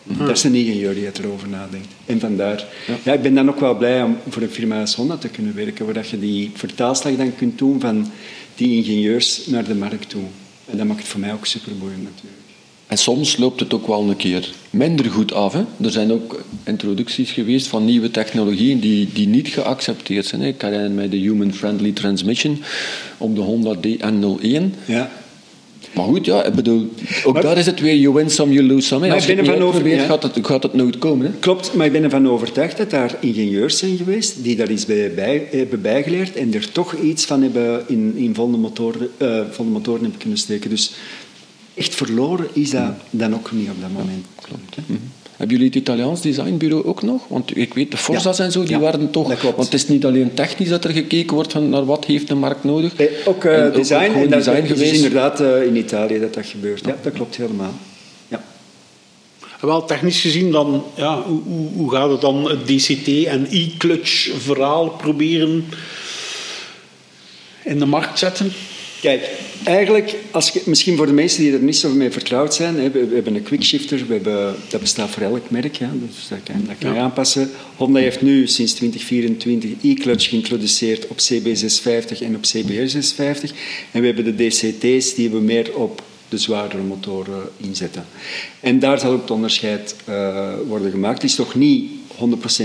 [0.03, 0.25] Mhm.
[0.25, 1.87] Dat is een ingenieur die erover nadenkt.
[2.05, 2.97] En vandaar, ja.
[3.03, 3.13] ja.
[3.13, 5.85] ik ben dan ook wel blij om voor een firma als Honda te kunnen werken,
[5.85, 8.11] waar je die vertaalslag dan kunt doen van
[8.55, 10.23] die ingenieurs naar de markt toe.
[10.65, 12.46] En dat maakt het voor mij ook superboeiend natuurlijk.
[12.87, 15.53] En soms loopt het ook wel een keer minder goed af.
[15.53, 15.63] Hè.
[15.81, 20.41] Er zijn ook introducties geweest van nieuwe technologieën die, die niet geaccepteerd zijn.
[20.41, 20.47] Hè.
[20.47, 22.61] Ik herinner mij de Human Friendly Transmission
[23.17, 24.63] op de Honda DN01.
[24.85, 25.11] Ja.
[25.93, 26.89] Maar goed, ja, ik bedoel,
[27.23, 29.01] ook Maar- daar is het weer you win some, you lose some.
[29.01, 29.07] hè.
[29.07, 30.05] Maar Als je het uitprobeert, ja.
[30.05, 31.25] gaat, het, gaat het nooit komen.
[31.25, 31.31] Hè.
[31.39, 35.13] Klopt, maar ik ben ervan overtuigd dat daar ingenieurs zijn geweest die daar iets bij,
[35.13, 40.01] bij, hebben bijgeleerd en er toch iets van hebben in, in volgende, motoren, volgende motoren
[40.01, 40.69] hebben kunnen steken.
[40.69, 40.91] Dus
[41.77, 44.25] echt verloren is dat dan ook niet op dat moment.
[44.41, 44.81] Klopt, hè?
[45.37, 47.21] Hebben jullie het Italiaans designbureau ook nog?
[47.27, 48.43] Want ik weet, de Forza's Ja.
[48.43, 49.27] en zo, die Ja, waren toch...
[49.27, 49.55] dat klopt.
[49.55, 52.35] Want het is niet alleen technisch dat er gekeken wordt van naar wat heeft de
[52.35, 52.95] markt nodig.
[52.95, 54.95] Eh, ook eh, En design, gewoon en dat, design dat is geweest.
[54.95, 56.85] inderdaad eh, in Italië dat dat gebeurt.
[56.85, 57.73] Ja, dat klopt helemaal.
[58.27, 58.43] Ja.
[59.61, 64.29] Wel, technisch gezien dan, ja, hoe, hoe, hoe gaat het dan het DCT en e-clutch
[64.37, 65.65] verhaal proberen
[67.63, 68.51] in de markt zetten?
[69.01, 69.29] Kijk,
[69.63, 72.91] eigenlijk, als je, misschien voor de mensen die er niet zo mee vertrouwd zijn, hè,
[72.91, 76.63] we, we hebben een quickshifter, we hebben, dat bestaat voor elk merk, dus dat kan,
[76.67, 77.49] dat kan je aanpassen.
[77.75, 83.55] Honda heeft nu sinds 2024 e-clutch geïntroduceerd op CB650 en op CBR650.
[83.91, 88.05] En we hebben de DCT's die we meer op de zwaardere motoren inzetten.
[88.59, 91.21] En daar zal ook het onderscheid eh, worden gemaakt.
[91.21, 91.91] Het is nog niet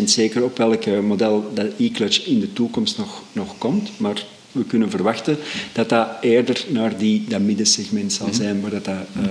[0.01, 4.65] 100% zeker op welk model dat e-clutch in de toekomst nog, nog komt, maar we
[4.65, 5.39] kunnen verwachten
[5.73, 9.25] dat dat eerder naar die, dat middensegment zal zijn, waar dat, dat eh,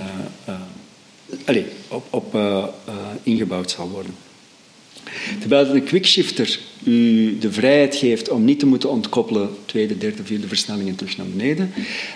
[0.45, 0.55] eh,
[1.45, 2.65] allee, op, op eh,
[3.23, 4.15] ingebouwd zal worden.
[5.39, 10.48] Terwijl de quickshifter u de vrijheid geeft om niet te moeten ontkoppelen, tweede, derde, vierde
[10.48, 11.72] versnelling en terug naar beneden,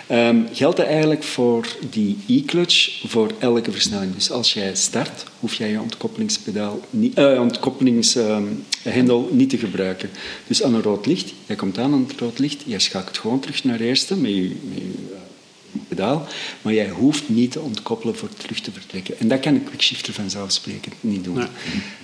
[0.08, 4.13] ehm, geldt dat eigenlijk voor die e-clutch voor elke versnelling.
[4.13, 10.10] Dus als jij start, hoef jij je ontkoppelingspedaal niet, eh, ontkoppelingshendel niet te gebruiken.
[10.47, 13.39] Dus aan een rood licht, jij komt aan aan het rood licht, jij schakelt gewoon
[13.39, 14.51] terug naar eerste met met je
[15.95, 16.27] pedaal,
[16.62, 19.19] maar jij hoeft niet te ontkoppelen voor terug te vertrekken.
[19.19, 21.38] En dat kan een quickshifter vanzelfsprekend niet doen.
[21.38, 21.47] Nee.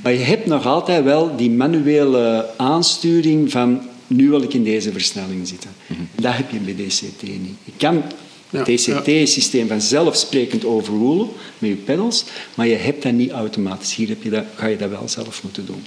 [0.04, 4.92] Maar je hebt nog altijd wel die manuele aansturing van nu wil ik in deze
[4.92, 5.70] versnelling zitten.
[6.16, 7.58] Dat heb je bij DCT niet.
[7.64, 8.04] Je kan
[8.50, 12.26] het Ja, DCT-systeem vanzelfsprekend overrulen met je pedals,
[12.56, 13.96] maar je hebt dat niet automatisch.
[13.96, 15.84] Hier heb je dat, ga je dat wel zelf moeten doen.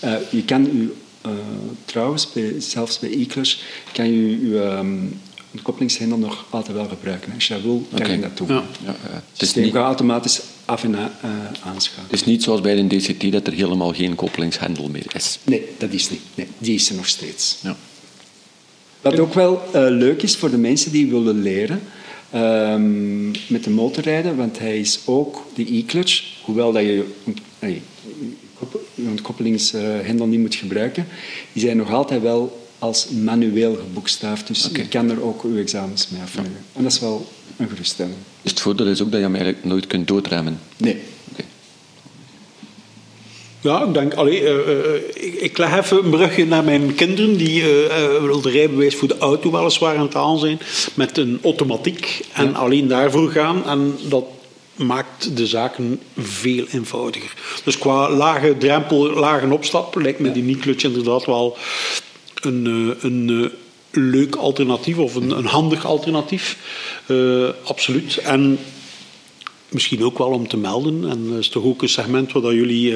[0.00, 1.30] Eh, je kan je, eh,
[1.84, 3.58] trouwens, bij, zelfs bij e-clutch,
[3.92, 4.80] kan je je
[5.56, 7.32] ehm, ontkoppelingshendel nog altijd wel gebruiken.
[7.34, 8.48] Als je dat wil, kan je dat doen.
[8.48, 8.62] Ja.
[8.84, 9.14] Ja, ja.
[9.14, 11.30] Het systeem niet, gaat automatisch af en aan eh,
[11.62, 12.10] aanschakelen.
[12.10, 15.38] het is niet zoals bij de DCT dat er helemaal geen koppelingshendel meer is.
[15.44, 16.20] Nee, dat is niet.
[16.34, 17.58] Nee, die is er nog steeds.
[17.62, 17.76] Ja.
[19.00, 21.82] Wat ook wel eh, leuk is voor de mensen die willen leren
[22.30, 27.82] ehm, met de motorrijden, want hij is ook de e-clutch, hoewel dat nee,
[28.94, 31.06] je ontkoppelingshendel niet moet gebruiken,
[31.52, 34.46] is hij nog altijd wel als manueel geboekstaafd.
[34.46, 36.56] Dus je kan er ook je examens mee afleggen.
[36.72, 38.16] En dat is wel een geruststelling.
[38.42, 40.60] Dus het voordeel is ook dat je hem eigenlijk nooit kunt doodremmen.
[40.76, 40.98] Nee.
[41.32, 41.44] Oké.
[43.60, 47.36] Ja, ik denk, allee, eh, eh, ik, ik leg even een brugje naar mijn kinderen,
[47.36, 50.58] die eh eh, wel de rijbewijs voor de auto weliswaar aan het halen zijn,
[50.94, 53.66] met een automatiek en alleen daarvoor gaan.
[53.66, 54.24] En dat
[54.76, 57.32] maakt de zaken veel eenvoudiger.
[57.64, 61.56] Dus qua lage drempel, lage opstap, lijkt me die niet-clutch inderdaad wel
[62.46, 63.50] een, eh, een eh,
[64.02, 66.56] leuk alternatief of een, een handig alternatief.
[67.06, 68.16] Eh, absoluut.
[68.16, 68.58] En
[69.68, 72.94] Misschien ook wel om te melden, en dat is toch ook een segment waar jullie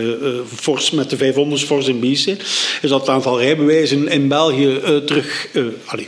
[0.55, 2.39] fors met de 500 fors in bezig
[2.83, 5.49] is dat het aantal rijbewijzen in België terug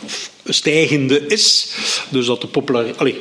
[0.05, 1.75] of stijgende is.
[2.11, 3.15] Dus dat de populariteit...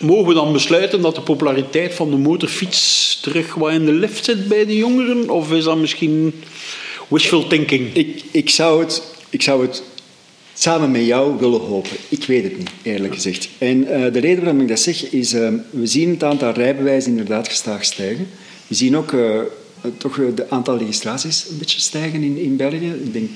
[0.00, 4.24] Mogen we dan besluiten dat de populariteit van de motorfiets terug wat in de lift
[4.24, 5.30] zit bij de jongeren?
[5.30, 6.42] Of is dat misschien
[7.08, 7.94] wishful thinking?
[7.94, 9.02] Ik, ik, zou het,
[9.36, 9.82] ik zou het
[10.54, 11.96] samen met jou willen hopen.
[12.08, 13.48] Ik weet het niet, eerlijk gezegd.
[13.58, 17.10] En eh, de reden waarom ik dat zeg is, eh, we zien het aantal rijbewijzen
[17.10, 18.28] inderdaad gestaag stijgen.
[18.66, 19.40] We zien ook eh,
[19.96, 22.92] toch het aantal registraties een beetje stijgen in, in België.
[23.04, 23.28] Ik denk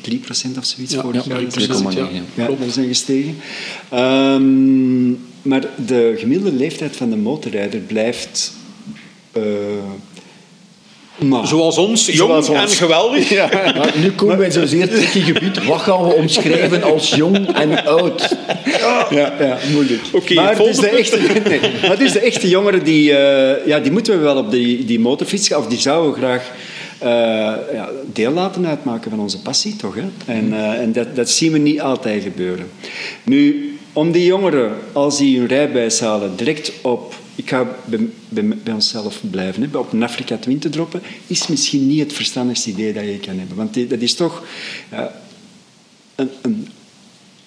[0.54, 1.92] 3% of zoiets Ja, vorig ja, jaar.
[1.92, 2.08] 2,9, ja.
[2.34, 3.36] Ja, dat zijn gestegen.
[3.88, 5.10] Ehm,
[5.42, 8.52] maar de gemiddelde leeftijd van de motorrijder blijft...
[11.20, 12.76] maar- Zoals ons, jong Zoals en ons.
[12.78, 13.30] geweldig.
[13.76, 15.64] Maar nu komen we in zo'n zeer tricky gebied.
[15.64, 18.36] Wat gaan we omschrijven als jong en oud?
[19.10, 20.00] Ja, ja moeilijk.
[20.12, 21.16] Oké, maar, het is de echte,
[21.48, 23.16] nee, maar het is de echte jongeren die...
[23.16, 26.50] eh, ja, die moeten we wel op die, die motorfiets gaan, of die zouden graag
[26.98, 27.08] eh,
[27.74, 29.94] ja, deel laten uitmaken van onze passie, toch?
[29.94, 30.32] Hè?
[30.32, 32.70] En, eh, en dat, dat zien we niet altijd gebeuren.
[33.22, 37.14] Nu, om die jongeren, als die hun rijbewijs halen, direct op...
[37.34, 37.76] Ik ga
[38.28, 42.70] bij, onszelf blijven, hè, op een Afrika Twin te droppen, is misschien niet het verstandigste
[42.70, 43.56] idee dat je kan hebben.
[43.56, 44.42] Want dat is toch...
[44.90, 45.20] ja,
[46.14, 46.68] een, een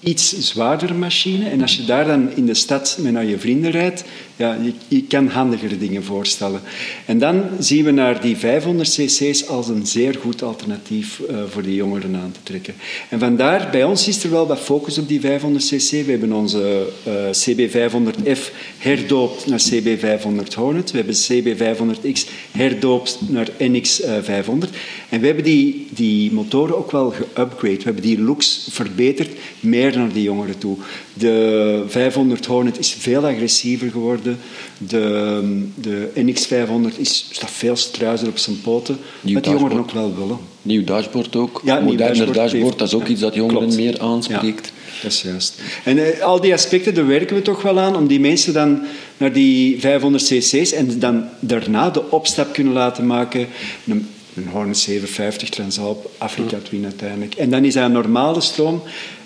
[0.03, 1.49] iets zwaardere machine.
[1.49, 4.03] En als je daar dan in de stad met naar je vrienden rijdt,
[4.35, 6.61] ja, je, kan handigere dingen voorstellen.
[7.05, 11.63] En dan zien we naar die 500 cc's als een zeer goed alternatief uh, voor
[11.63, 12.73] die jongeren aan te trekken.
[13.09, 15.89] En vandaar, bij ons is er wel wat focus op die 500 cc.
[15.89, 18.39] We hebben onze uh, CB500F
[18.77, 20.91] herdoopt naar CB500 Hornet.
[20.91, 24.69] We hebben CB500X herdoopt naar NX500.
[25.09, 27.77] En we hebben die, die motoren ook wel geüpgrade.
[27.77, 30.77] We hebben die looks verbeterd, meer naar die jongeren toe.
[31.13, 34.39] De 500 Hornet is veel agressiever geworden.
[34.77, 38.97] De, de NX500 is, staat veel struizer op zijn poten.
[39.21, 40.37] Nieuw wat die jongeren ook wel willen.
[40.61, 41.61] Nieuw dashboard ook.
[41.63, 44.71] Ja, Moderner dashboard, dashboard, dat is ook iets dat jongeren meer aanspreekt.
[44.75, 45.61] Ja, dat is juist.
[45.83, 48.81] En uh, al die aspecten, daar werken we toch wel aan, om die mensen dan
[49.17, 53.47] naar die 500 cc's en dan daarna de opstap kunnen laten maken.
[53.87, 57.35] Een, een Hornet 750 Transalp, Afrika Twin uiteindelijk.
[57.35, 58.81] En dan is dat een normale stroom.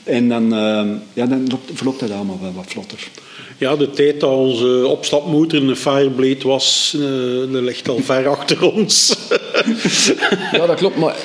[0.08, 3.08] En dan, uh, ja, dan verloopt dat allemaal wel wat vlotter.
[3.58, 8.72] Ja, de tijd dat onze opstapmotor een Fireblade was, uh, dat ligt al ver achter
[8.72, 9.16] ons.
[10.52, 10.98] ja, dat klopt.
[10.98, 11.16] Maar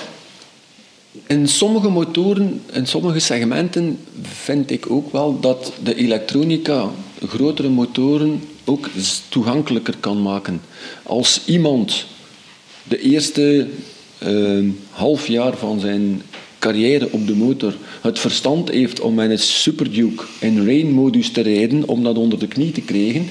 [1.26, 6.90] in sommige motoren, in sommige segmenten, vind ik ook wel dat de elektronica
[7.28, 8.88] grotere motoren ook
[9.28, 10.62] toegankelijker kan maken.
[11.02, 12.06] Als iemand
[12.82, 13.66] de eerste
[14.26, 16.22] uh, half jaar van zijn
[16.62, 21.88] carrière op de motor het verstand heeft om met een Superduke in rain-modus te rijden,
[21.88, 23.26] om dat onder de knie te krijgen,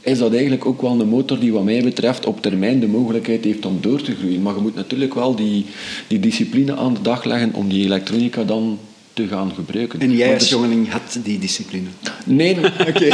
[0.00, 3.44] is dat eigenlijk ook wel een motor die wat mij betreft op termijn de mogelijkheid
[3.44, 4.42] heeft om door te groeien.
[4.42, 5.64] Maar je moet natuurlijk wel die,
[6.06, 8.78] die discipline aan de dag leggen om die elektronica dan
[9.20, 10.00] te gaan gebruiken.
[10.00, 11.86] En jij als jongeling had die discipline?
[12.24, 12.56] Nee.
[12.88, 13.08] Oké.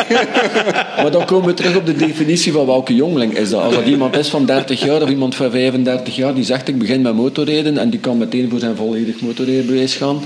[1.03, 3.63] maar dan komen we terug op de definitie van welke jongeling is dat.
[3.63, 6.79] Als dat iemand is van 30 jaar of iemand van 35 jaar die zegt ik
[6.79, 10.21] begin met motorrijden en die kan meteen voor zijn volledig motorrijbewijs gaan,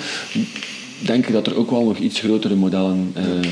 [0.98, 3.14] denk ik dat er ook wel nog iets grotere modellen...
[3.16, 3.48] Uh...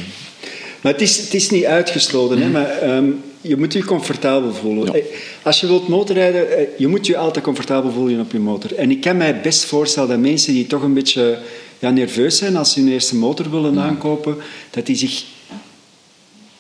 [0.81, 2.53] Maar het is, het is niet uitgesloten, hè, mm.
[2.53, 4.95] maar um, je moet je comfortabel voelen.
[4.95, 5.03] Eh,
[5.43, 8.75] als je wilt motorrijden, eh, je moet je altijd comfortabel voelen op je motor.
[8.75, 11.39] En ik kan mij best voorstellen dat mensen die toch een beetje
[11.79, 14.37] ja, nerveus zijn als ze hun eerste motor willen aankopen,
[14.71, 15.25] dat die zich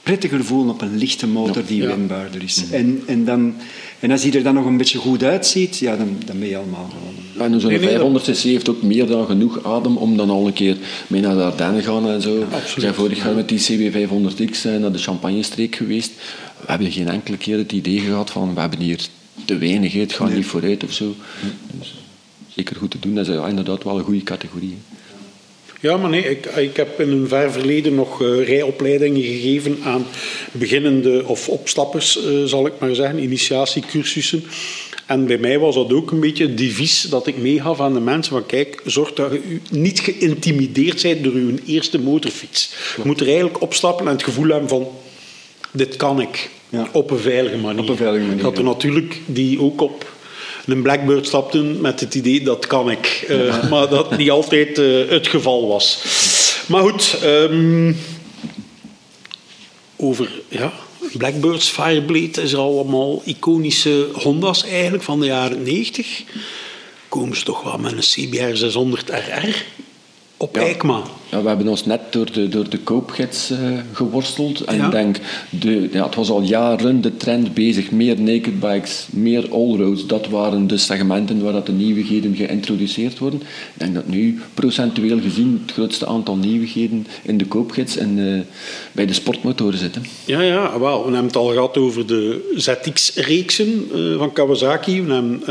[0.08, 2.70] prettiger voelen op een lichte motor die wendbaarder is.
[2.70, 3.54] En, en, dan,
[3.98, 6.56] en als die er dan nog een beetje goed uitziet, ja, dan, dan ben je
[6.56, 7.52] allemaal gewoon.
[7.52, 10.76] en zo'n 500 cc heeft ook meer dan genoeg adem om dan al een keer
[11.06, 12.38] mee naar de Ardennen te gaan en zo.
[12.74, 16.12] We zijn vorig jaar met die CB500X eh, naar de Champagne-streek geweest.
[16.60, 19.06] We hebben geen enkele keer het idee gehad van we hebben hier
[19.44, 21.14] te weinig, het gaat niet vooruit of zo.
[21.78, 21.94] Dus,
[22.54, 24.76] zeker goed te doen, dat is inderdaad wel een goede categorie.
[25.80, 30.06] Ja, maar nee, ik, ik heb in een ver verleden nog uh, rijopleidingen gegeven aan
[30.52, 34.44] beginnende of opstappers, uh, zal ik maar zeggen, initiatiecursussen.
[35.06, 38.00] En bij mij was dat ook een beetje het devies dat ik meegaf aan de
[38.00, 42.74] mensen van kijk, zorg dat je niet geïntimideerd bent door je eerste motorfiets.
[42.96, 44.88] Je moet er eigenlijk opstappen en het gevoel hebben van
[45.70, 46.50] dit kan ik.
[46.68, 46.88] Ja.
[46.92, 47.82] Op een veilige manier.
[47.82, 48.42] Op een veilige manier.
[48.42, 50.16] Had er natuurlijk die ook op
[50.70, 53.26] een Blackbird stapte met het idee dat kan ik.
[53.28, 56.02] Uh, maar dat niet altijd uh, het geval was.
[56.66, 57.96] Maar goed, um,
[59.96, 60.72] over ja,
[61.12, 66.22] Blackbirds, Fireblade is allemaal iconische Honda's eigenlijk van de jaren 90.
[67.08, 69.64] Komen ze toch wel met een CBR 600 RR
[70.38, 70.62] op ja.
[70.62, 71.02] Eikma.
[71.30, 73.58] Ja, we hebben ons net door de, door de koopgids uh,
[73.92, 74.60] geworsteld.
[74.60, 75.16] En ik denk,
[75.50, 77.90] de, ja, het was al jaren de trend bezig.
[77.90, 80.06] Meer naked bikes, meer allroads.
[80.06, 83.40] Dat waren de segmenten waar dat de nieuwigheden geïntroduceerd worden.
[83.40, 88.40] Ik denk dat nu procentueel gezien het grootste aantal nieuwigheden in de koopgids en uh,
[88.92, 90.04] bij de sportmotoren zitten.
[90.24, 90.98] Ja, ja, wel.
[90.98, 95.02] We hebben het al gehad over de ZX-reeksen uh, van Kawasaki.
[95.02, 95.42] We hebben,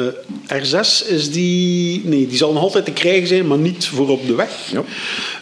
[0.47, 2.01] R6 is die...
[2.05, 4.71] Nee, die zal nog altijd te krijgen zijn, maar niet voor op de weg.
[4.77, 4.83] Ja.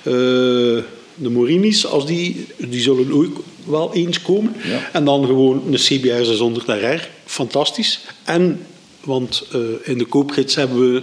[0.03, 0.83] Eh,
[1.17, 4.55] de Morinis, als die, die zullen ook wel eens komen.
[4.91, 7.99] En dan gewoon een CBR 600 RR, fantastisch.
[8.23, 8.59] En
[9.05, 11.01] want uh, in de koopgids hebben we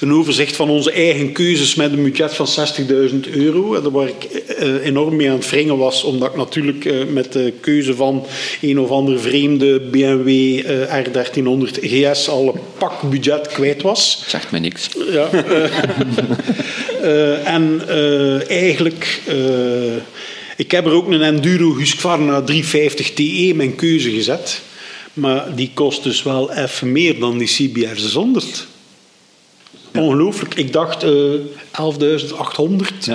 [0.00, 2.46] een overzicht van onze eigen keuzes met een budget van
[3.26, 3.74] 60.000 euro.
[3.74, 7.32] En waar ik uh, enorm mee aan het wringen was, omdat ik natuurlijk uh, met
[7.32, 8.26] de keuze van
[8.60, 14.22] een of andere vreemde BMW R1300 GS al een pak budget kwijt was.
[14.26, 14.88] Zegt mij niks.
[15.10, 15.30] Ja.
[17.58, 17.88] en
[18.48, 19.22] eigenlijk...
[20.56, 24.60] ik heb er ook een Enduro Husqvarna 350 TE mijn keuze gezet.
[25.18, 28.66] Maar die kost dus wel even meer dan die CBR 600.
[29.94, 30.54] Ongelooflijk.
[30.54, 31.40] Ik dacht uh, eh,
[32.60, 32.66] 11.800,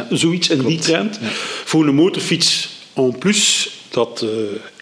[0.10, 1.20] zoiets in die trend.
[1.64, 4.30] Voor een motorfiets en plus, dat uh,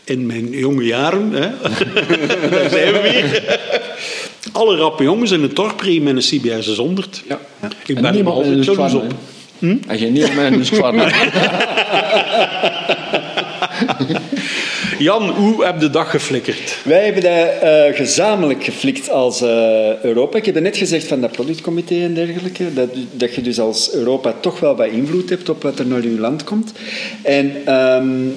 [0.03, 1.39] in mijn jonge jaren, hè,
[2.49, 3.59] daar zijn we weer.
[4.51, 7.23] Alle rappe jongens in het dorp met een CBR 600.
[7.27, 7.39] Ja.
[7.85, 9.13] Ik ben er altijd jaloers op.
[9.59, 9.77] Hm?
[9.87, 11.11] En je niet met een Husqvarna.
[15.01, 16.77] Jan, hoe heb je de dag geflikkerd?
[16.83, 20.37] Wij hebben dat uh, gezamenlijk geflikt als uh, Europa.
[20.37, 24.33] Ik heb net gezegd van dat productcomité en dergelijke, dat, dat je dus als Europa
[24.39, 26.71] toch wel wat invloed hebt op wat er naar je land komt.
[27.23, 28.35] En um,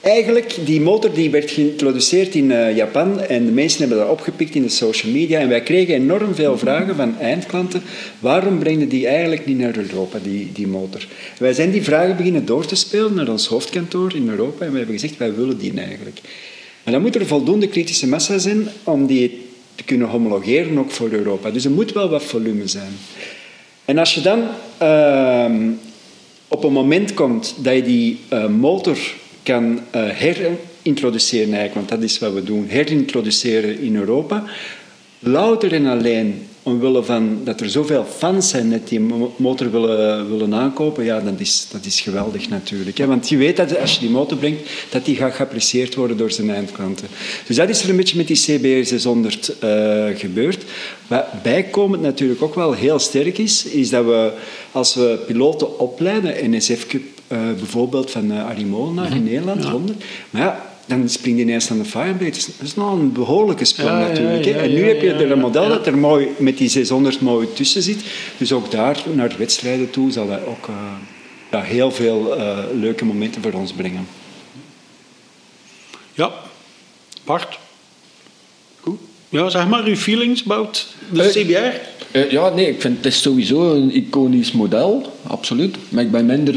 [0.00, 4.54] Eigenlijk, die motor die werd geïntroduceerd in uh, Japan en de mensen hebben dat opgepikt
[4.54, 5.40] in de social media.
[5.40, 7.82] En wij kregen enorm veel vragen van eindklanten.
[8.18, 11.06] Waarom brengen die eigenlijk niet naar Europa, die, die motor?
[11.38, 14.64] wij zijn die vragen beginnen door te spelen naar ons hoofdkantoor in Europa.
[14.64, 16.20] En we hebben gezegd, wij willen die eigenlijk.
[16.84, 19.40] Maar dan moet er voldoende kritische massa zijn om die
[19.74, 21.50] te kunnen homologeren ook voor Europa.
[21.50, 22.92] Dus er moet wel wat volume zijn.
[23.84, 24.42] En als je dan
[24.82, 25.72] uh,
[26.48, 28.98] op een moment komt dat je die uh, motor
[29.50, 34.44] kan uh, herintroduceren, eigenlijk, want dat is wat we doen, herintroduceren in Europa.
[35.18, 39.00] Louter en alleen omwille van dat er zoveel fans zijn dat die
[39.36, 42.98] motor willen, willen aankopen, ja, dat is, dat is geweldig natuurlijk.
[42.98, 43.06] Hè?
[43.06, 46.30] Want je weet dat als je die motor brengt, dat die gaat geapprecieerd worden door
[46.30, 47.08] zijn eindklanten.
[47.46, 50.64] Dus dat is er een beetje met die CBR 600 uh, gebeurd.
[51.06, 54.32] Wat bijkomend natuurlijk ook wel heel sterk is, is dat we
[54.72, 59.24] als we piloten opleiden, NSF Cup bijvoorbeeld van uh, Arimola in mhm.
[59.24, 59.78] Nederland, ja.
[60.30, 62.30] Maar ja, dan springt hij ineens aan de Fireblade.
[62.30, 64.44] Dat is nog een behoorlijke sprong natuurlijk.
[64.44, 67.52] Ja, en nu heb je er een model dat er mooi met die 600 mooi
[67.52, 68.04] tussen zit.
[68.36, 70.76] Dus ook daar naar wedstrijden toe zal dat ook uh,
[71.50, 74.06] ja, heel veel uh, leuke momenten voor ons brengen.
[76.14, 76.32] Ja,
[77.24, 77.58] Bart.
[78.80, 78.98] Goed.
[79.28, 81.88] Ja, zeg maar uw feelings about de uh, CBR.
[82.18, 85.76] Uh, ja, nee, ik vind het is sowieso een iconisch model, absoluut.
[85.88, 86.54] Maar ik ben minder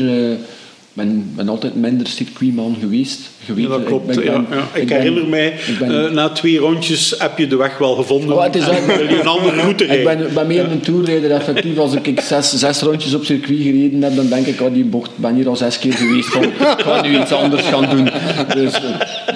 [0.93, 3.19] ben, ben altijd minder circuitman geweest.
[3.45, 3.67] geweest.
[3.67, 4.17] Ja, dat klopt.
[4.17, 4.67] Ik, ja, ja.
[4.73, 8.35] ik, herinner mij, uh, na twee rondjes heb je de weg wel gevonden.
[8.35, 11.77] Oh, het is en een andere route Ik ben, ben meer een toerrijder, effectief.
[11.77, 15.11] Als ik zes, zes rondjes op circuit gereden heb, dan denk ik, oh, die bocht
[15.15, 16.29] ben hier al zes keer geweest.
[16.29, 18.09] Van, ik ga nu iets anders gaan doen.
[18.53, 18.89] Dus, uh,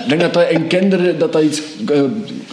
[0.03, 1.61] ik denk dat dat in kinderen dat dat iets...
[1.91, 2.01] Uh,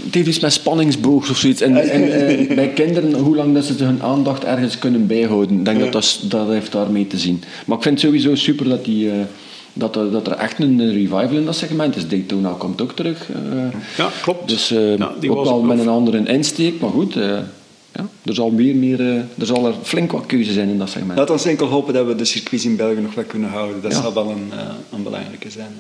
[0.04, 1.60] het heeft iets met spanningsboog of zoiets.
[1.60, 5.58] En, en bij kinderen, hoe lang dat ze hun aandacht ergens kunnen bijhouden.
[5.58, 7.42] Ik denk dat, dat dat heeft daarmee te zien.
[7.66, 9.24] Maar ik vind het sowieso super dat die die, uh,
[9.72, 12.09] dat, er, dat er echt een revival in dat segment is.
[12.09, 13.28] Daytona komt ook terug.
[13.28, 13.62] Uh,
[13.96, 14.48] ja, klopt.
[14.48, 17.14] Dus uh, ja, ook wel met een andere insteek, maar goed.
[17.14, 19.00] Ja, er, zal meer, meer,
[19.38, 21.18] er zal er flink wat keuze zijn in dat segment.
[21.18, 23.83] Laat ons enkel hopen dat we de circuits in België nog wat kunnen houden.
[23.83, 24.00] Dat ja.
[24.02, 24.52] zal wel een,
[24.92, 25.70] een belangrijke zijn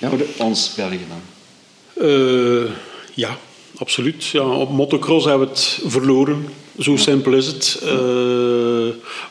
[0.00, 0.30] natuurlijk.
[0.36, 2.66] Voor ons België dan.
[3.14, 3.36] ja,
[3.76, 4.24] absoluut.
[4.24, 6.44] Ja, op motocross hebben we het verloren.
[6.78, 7.80] Zo simpel is het.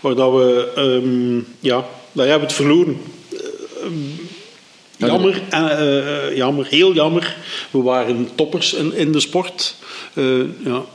[0.01, 2.97] waar dat we, um, ja, daar hebben we het verloren.
[5.07, 7.37] Jammer, uh, jammer, heel jammer.
[7.71, 9.75] We waren toppers in, in de sport.
[10.13, 10.85] Uh, ja.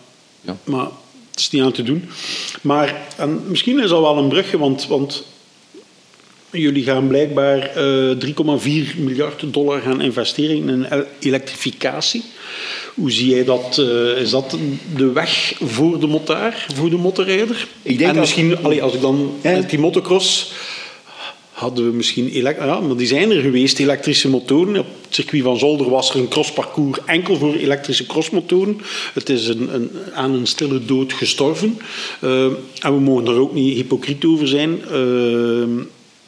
[0.41, 0.57] ja.
[0.65, 0.87] Maar
[1.31, 2.05] het is niet aan te doen.
[2.61, 5.25] Maar en misschien is dat wel een brugje, want, want
[6.51, 7.75] jullie gaan blijkbaar 3,4
[8.97, 10.87] miljard dollar gaan investeren in
[11.21, 12.23] elektrificatie.
[12.95, 13.79] Hoe zie jij dat?
[14.19, 14.59] is dat
[14.97, 17.67] de weg voor de motaar, voor de motorrijder?
[17.83, 18.81] Ik denk en misschien, dat...
[18.81, 20.53] als ik dan met die motocross
[21.65, 22.33] hadden we misschien...
[22.33, 24.79] Ja, maar die zijn er geweest, elektrische motoren.
[24.79, 28.81] Op het circuit van Zolder was er een crossparcours enkel voor elektrische crossmotoren.
[29.15, 31.79] Het is een, een, aan een stille dood gestorven.
[32.21, 32.45] Uh,
[32.81, 34.81] en we mogen er ook niet hypocriet over zijn.
[34.93, 35.85] Uh,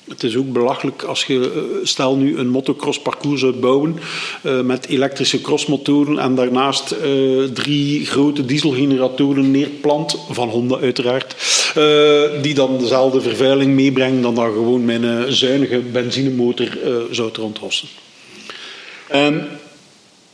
[0.09, 3.97] het is ook belachelijk als je, eh, stel nu een motocross parcours zou bouwen
[4.43, 11.37] uh, met elektrische crossmotoren en daarnaast uh, drie grote dieselgeneratoren neerplant, van Honda uiteraard,
[12.43, 16.79] die dan dezelfde vervuiling meebrengen dan dat gewoon mijn zuinige benzinemotor
[17.11, 17.89] zou rondhossen.
[19.15, 19.43] Um,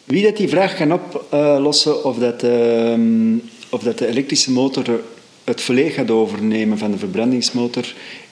[0.05, 5.01] wie dat die vraag kan oplossen of dat, um, of dat de elektrische motor
[5.45, 7.85] het verleeg gaat overnemen van de verbrandingsmotor,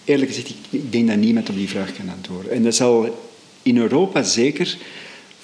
[0.05, 2.53] eerlijk gezegd, ik denk dat niemand op die vraag kan antwoorden.
[2.53, 3.19] En dat zal
[3.63, 4.77] in Europa zeker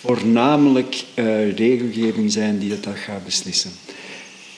[0.00, 3.70] voornamelijk uh, regelgeving zijn die dat, gaat beslissen.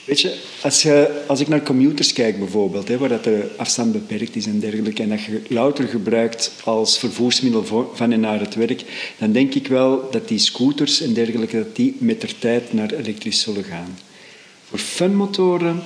[0.05, 3.91] Weet je, als, je, als ik naar computers kijk bijvoorbeeld, hè, waar dat de afstand
[3.91, 8.55] beperkt is en dergelijke, en dat je louter gebruikt als vervoersmiddel van en naar het
[8.55, 8.83] werk,
[9.17, 12.91] dan denk ik wel dat die scooters en dergelijke, dat die met de tijd naar
[12.91, 13.97] elektrisch zullen gaan.
[14.65, 15.83] Voor funmotoren,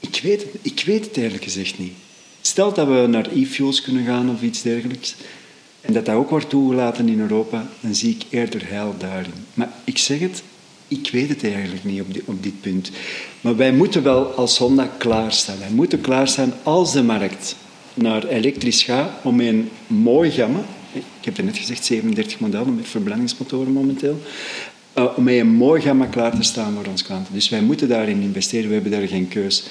[0.00, 1.92] ik weet ik weet het eerlijk gezegd niet.
[2.46, 5.14] Stel dat we naar e-fuels kunnen gaan of iets dergelijks,
[5.80, 9.32] en dat dat ook wordt toegelaten in Europa, dan zie ik eerder heil daarin.
[9.54, 10.42] Maar ik zeg het,
[10.88, 12.90] ik weet het eigenlijk niet op, die, op dit punt.
[13.40, 15.58] Maar wij moeten wel als Honda klaarstaan.
[15.58, 17.56] Wij moeten klaarstaan als de markt
[17.94, 20.60] naar elektrisch gaat om een mooi gamma,
[20.92, 24.20] ik heb het net gezegd, 37 modellen met verbrandingsmotoren momenteel,
[24.98, 27.34] uh, om met een mooi gamma klaar te staan voor onze klanten.
[27.34, 29.64] Dus wij moeten daarin investeren, we hebben daar geen keus.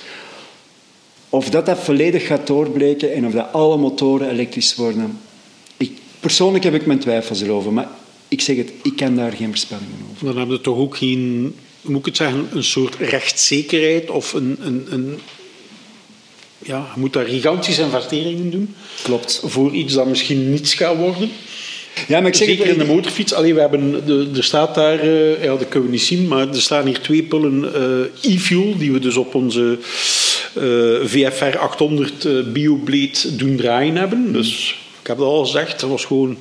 [1.34, 5.20] Of dat dat volledig gaat doorbreken en of dat alle motoren elektrisch worden,
[5.78, 7.74] ik, persoonlijk heb ik mijn twijfels erover.
[7.74, 7.88] Maar
[8.28, 10.26] ik zeg het, ik kan daar geen voorspellingen over.
[10.26, 14.34] Dan hebben we toch ook geen, hoe moet ik het zeggen, een soort rechtszekerheid of
[14.34, 15.20] een, een, een
[16.58, 18.76] ja, je moet daar gigantische investeringen doen.
[19.04, 19.42] Klopt.
[19.46, 21.30] Voor iets dat misschien niets gaat worden.
[22.08, 23.34] Ja, maar ik zeg Zeker in de motorfiets.
[23.34, 26.48] Allee, we hebben, de, er staat daar, eh, ja, dat kunnen we niet zien, maar
[26.48, 29.78] er staan hier twee pullen eh, e-fuel die we dus op onze
[31.04, 34.34] VFR 800 uh, BioBlade doen draaien hebben.
[34.34, 36.38] Dus ik heb dat al gezegd, dat was gewoon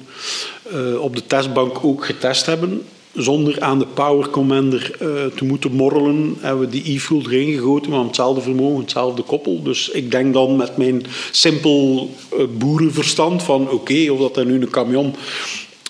[0.73, 2.83] eh, op de testbank ook getest hebben.
[3.15, 7.91] Zonder aan de Power Commander eh, te moeten morrelen, hebben we die e-fuel erin gegoten,
[7.91, 9.63] maar hetzelfde vermogen, hetzelfde koppel.
[9.63, 14.61] Dus ik denk dan met mijn simpel eh, boerenverstand van oké, of dat er nu
[14.61, 15.15] een camion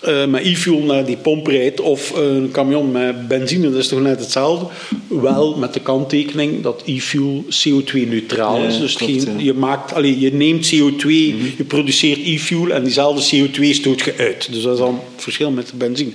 [0.03, 4.01] eh, met e-fuel naar die pomp rijdt of een camion met benzine, dat is toch
[4.01, 4.67] net hetzelfde.
[5.09, 8.79] Wel met de kanttekening dat e-fuel CO2-neutraal Ja, is.
[8.79, 9.31] Dus klopt, geen- ja.
[9.33, 9.45] Mhm.
[9.45, 11.09] je, maakt, allee, je neemt CO2,
[11.57, 14.49] je produceert e-fuel en diezelfde CO2 stoot je uit.
[14.53, 16.11] Dus dat is dan het verschil met de benzine.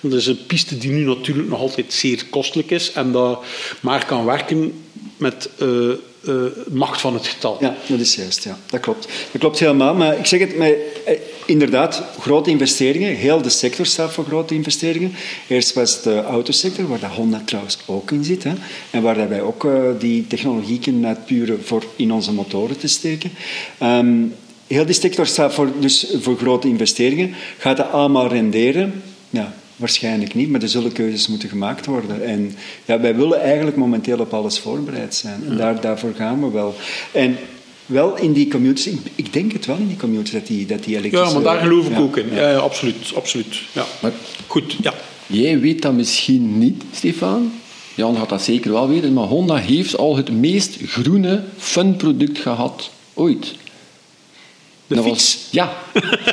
[0.00, 3.44] Dat is een piste die nu natuurlijk nog altijd zeer kostelijk is en dat
[3.80, 4.72] maar kan werken
[5.16, 5.68] met eh,
[6.26, 6.34] eh,
[6.70, 7.56] macht van het getal.
[7.60, 8.44] Ja, dat is juist.
[8.44, 8.58] Ja.
[8.66, 9.08] Dat klopt.
[9.30, 9.94] Dat klopt helemaal.
[9.94, 13.14] Maar ik zeg het, maar, eh, inderdaad, grote investeringen.
[13.16, 15.12] Heel de sector staat voor grote investeringen.
[15.48, 18.44] Eerst was het de autosector, waar dat Honda trouwens ook in zit.
[18.44, 18.52] Hè,
[18.90, 23.30] en waar wij ook eh, die technologie kunnen uitpuren voor in onze motoren te steken.
[23.78, 24.14] Ehm,
[24.66, 27.34] heel die sector staat voor, dus voor grote investeringen.
[27.58, 29.02] Gaat dat allemaal renderen?
[29.30, 32.24] Ja, Waarschijnlijk niet, maar er zullen keuzes moeten gemaakt worden.
[32.24, 32.54] En
[32.84, 35.42] ja, wij willen eigenlijk momenteel op alles voorbereid zijn.
[35.48, 36.74] En daar, daarvoor gaan we wel.
[37.12, 37.36] En
[37.86, 40.96] wel in die commuters, ik, denk het wel in die commuters, dat die, dat die
[40.96, 41.26] elektrische...
[41.26, 42.34] Ja, maar daar geloof ik Ja, ook in.
[42.34, 43.12] ja, absoluut.
[43.14, 43.62] absoluut.
[43.72, 43.86] Ja.
[44.00, 44.12] Maar
[44.46, 44.94] Goed, ja.
[45.26, 47.52] Jij weet dat misschien niet, Stefan.
[47.94, 52.90] Jan gaat dat zeker wel weten, maar Honda heeft al het meest groene fun-product gehad
[53.14, 53.54] ooit.
[54.94, 55.34] De Dat fiets.
[55.34, 55.72] was- ja,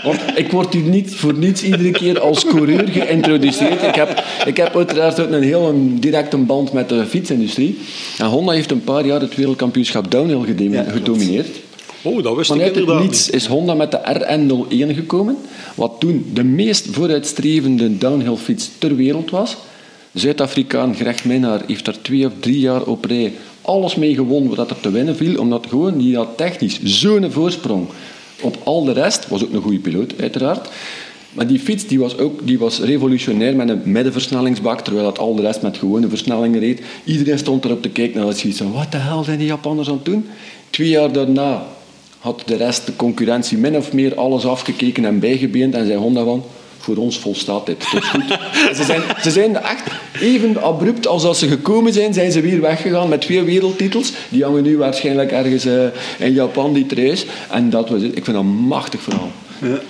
[0.03, 3.83] want ik word hier niet voor niets iedere keer als coureur geïntroduceerd.
[3.83, 7.77] Ik heb, ik heb uiteraard ook een heel een directe band met de fietsindustrie.
[8.17, 11.47] En Honda heeft een paar jaar het wereldkampioenschap downhill gedem- Ja, gedomineerd.
[12.01, 13.35] Oh, dat wist ik Vanuit het inderdaad niets niet.
[13.35, 15.37] is Honda met de RN01 gekomen,
[15.75, 19.57] wat toen de meest vooruitstrevende downhillfiets ter wereld was.
[20.13, 24.69] Zuid-Afrikaan Greg Minnaar heeft daar twee of drie jaar op rij alles mee gewonnen wat
[24.69, 27.87] er te winnen viel, omdat gewoon die had technisch zo'n voorsprong
[28.41, 29.27] op al de rest.
[29.27, 30.69] Was ook een goede piloot, uiteraard.
[31.33, 35.35] Maar die fiets die was ook die was revolutionair met een middenversnellingsbak, terwijl dat al
[35.35, 36.81] de rest met gewone versnellingen reed.
[37.03, 39.87] Iedereen stond erop te kijken en had zoiets van, wat de hel zijn die Japanners
[39.87, 40.25] aan het doen?
[40.69, 41.63] Twee jaar daarna
[42.19, 46.23] had de rest, de concurrentie, min of meer alles afgekeken en bijgebeend en zei Honda
[46.23, 46.43] van,
[46.95, 48.37] voor ons volstaat dit, is goed.
[48.75, 49.83] Ze, zijn, ze zijn echt
[50.21, 54.11] even abrupt als dat ze gekomen zijn, zijn ze weer weggegaan met twee wereldtitels.
[54.29, 55.85] Die hangen nu waarschijnlijk ergens eh,
[56.17, 57.25] in Japan, die treis.
[57.49, 58.17] En dat was het.
[58.17, 59.31] Ik vind dat een machtig verhaal.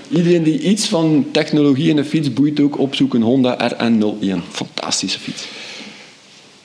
[0.09, 4.37] Iedereen die iets van technologie in een fiets boeit ook, opzoeken Honda RN01.
[4.51, 5.45] Fantastische fiets.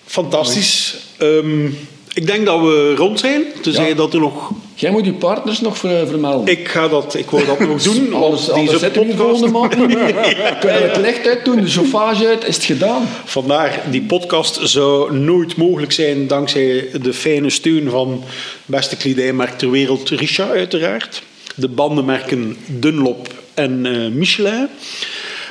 [0.04, 0.96] Fantastisch.
[1.18, 1.68] Ehm,
[2.14, 3.42] ik denk dat we rond zijn.
[3.62, 3.94] Tenzij Ja.
[3.94, 4.50] dat er nog...
[4.74, 6.58] Jij moet je partners nog ver- vermelden.
[6.58, 8.12] Ik ga dat, ik wou dat nog doen.
[8.14, 9.50] Alles, alles deze zitten we hier podcast...
[9.50, 10.12] volgende maand.
[10.60, 13.02] Kunnen we het licht uit doen, de chauffage uit, is het gedaan.
[13.24, 18.24] Vandaar, die podcast zou nooit mogelijk zijn dankzij de fijne steun van
[18.66, 21.22] beste kledijmerk ter wereld, Richard uiteraard.
[21.54, 24.68] De bandenmerken Dunlop en eh, Michelin.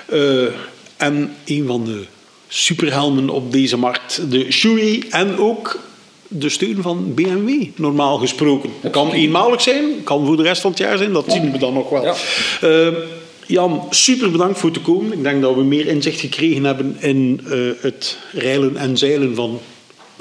[0.05, 0.43] Eh,
[0.97, 2.03] en een van de
[2.47, 5.03] superhelmen op deze markt, de Shui.
[5.09, 5.79] En ook
[6.39, 8.69] de steun van BMW, normaal gesproken.
[8.91, 11.73] Kan eenmalig zijn, kan voor de rest van het jaar zijn, dat zien we dan
[11.73, 12.03] nog wel.
[12.03, 12.15] Ja.
[12.61, 12.87] Eh,
[13.47, 15.11] Jan, super bedankt voor te komen.
[15.11, 19.59] Ik denk dat we meer inzicht gekregen hebben in eh, het reilen en zeilen van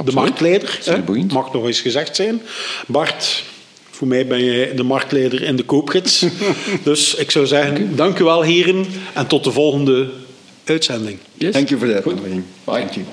[0.04, 0.78] de marktleider.
[0.84, 1.24] Hè.
[1.28, 2.42] Mag nog eens gezegd zijn.
[2.86, 3.44] Bart,
[3.90, 6.24] voor mij ben jij de marktleider in de koopgids.
[6.84, 10.10] dus ik zou zeggen, dank u wel heren en tot de volgende
[10.64, 11.18] uitzending.
[11.34, 11.52] Yes.
[11.52, 12.12] Dank u voor de Goed.
[12.12, 12.42] uitnodiging.
[12.64, 12.78] Bye.
[12.78, 13.04] Dank u.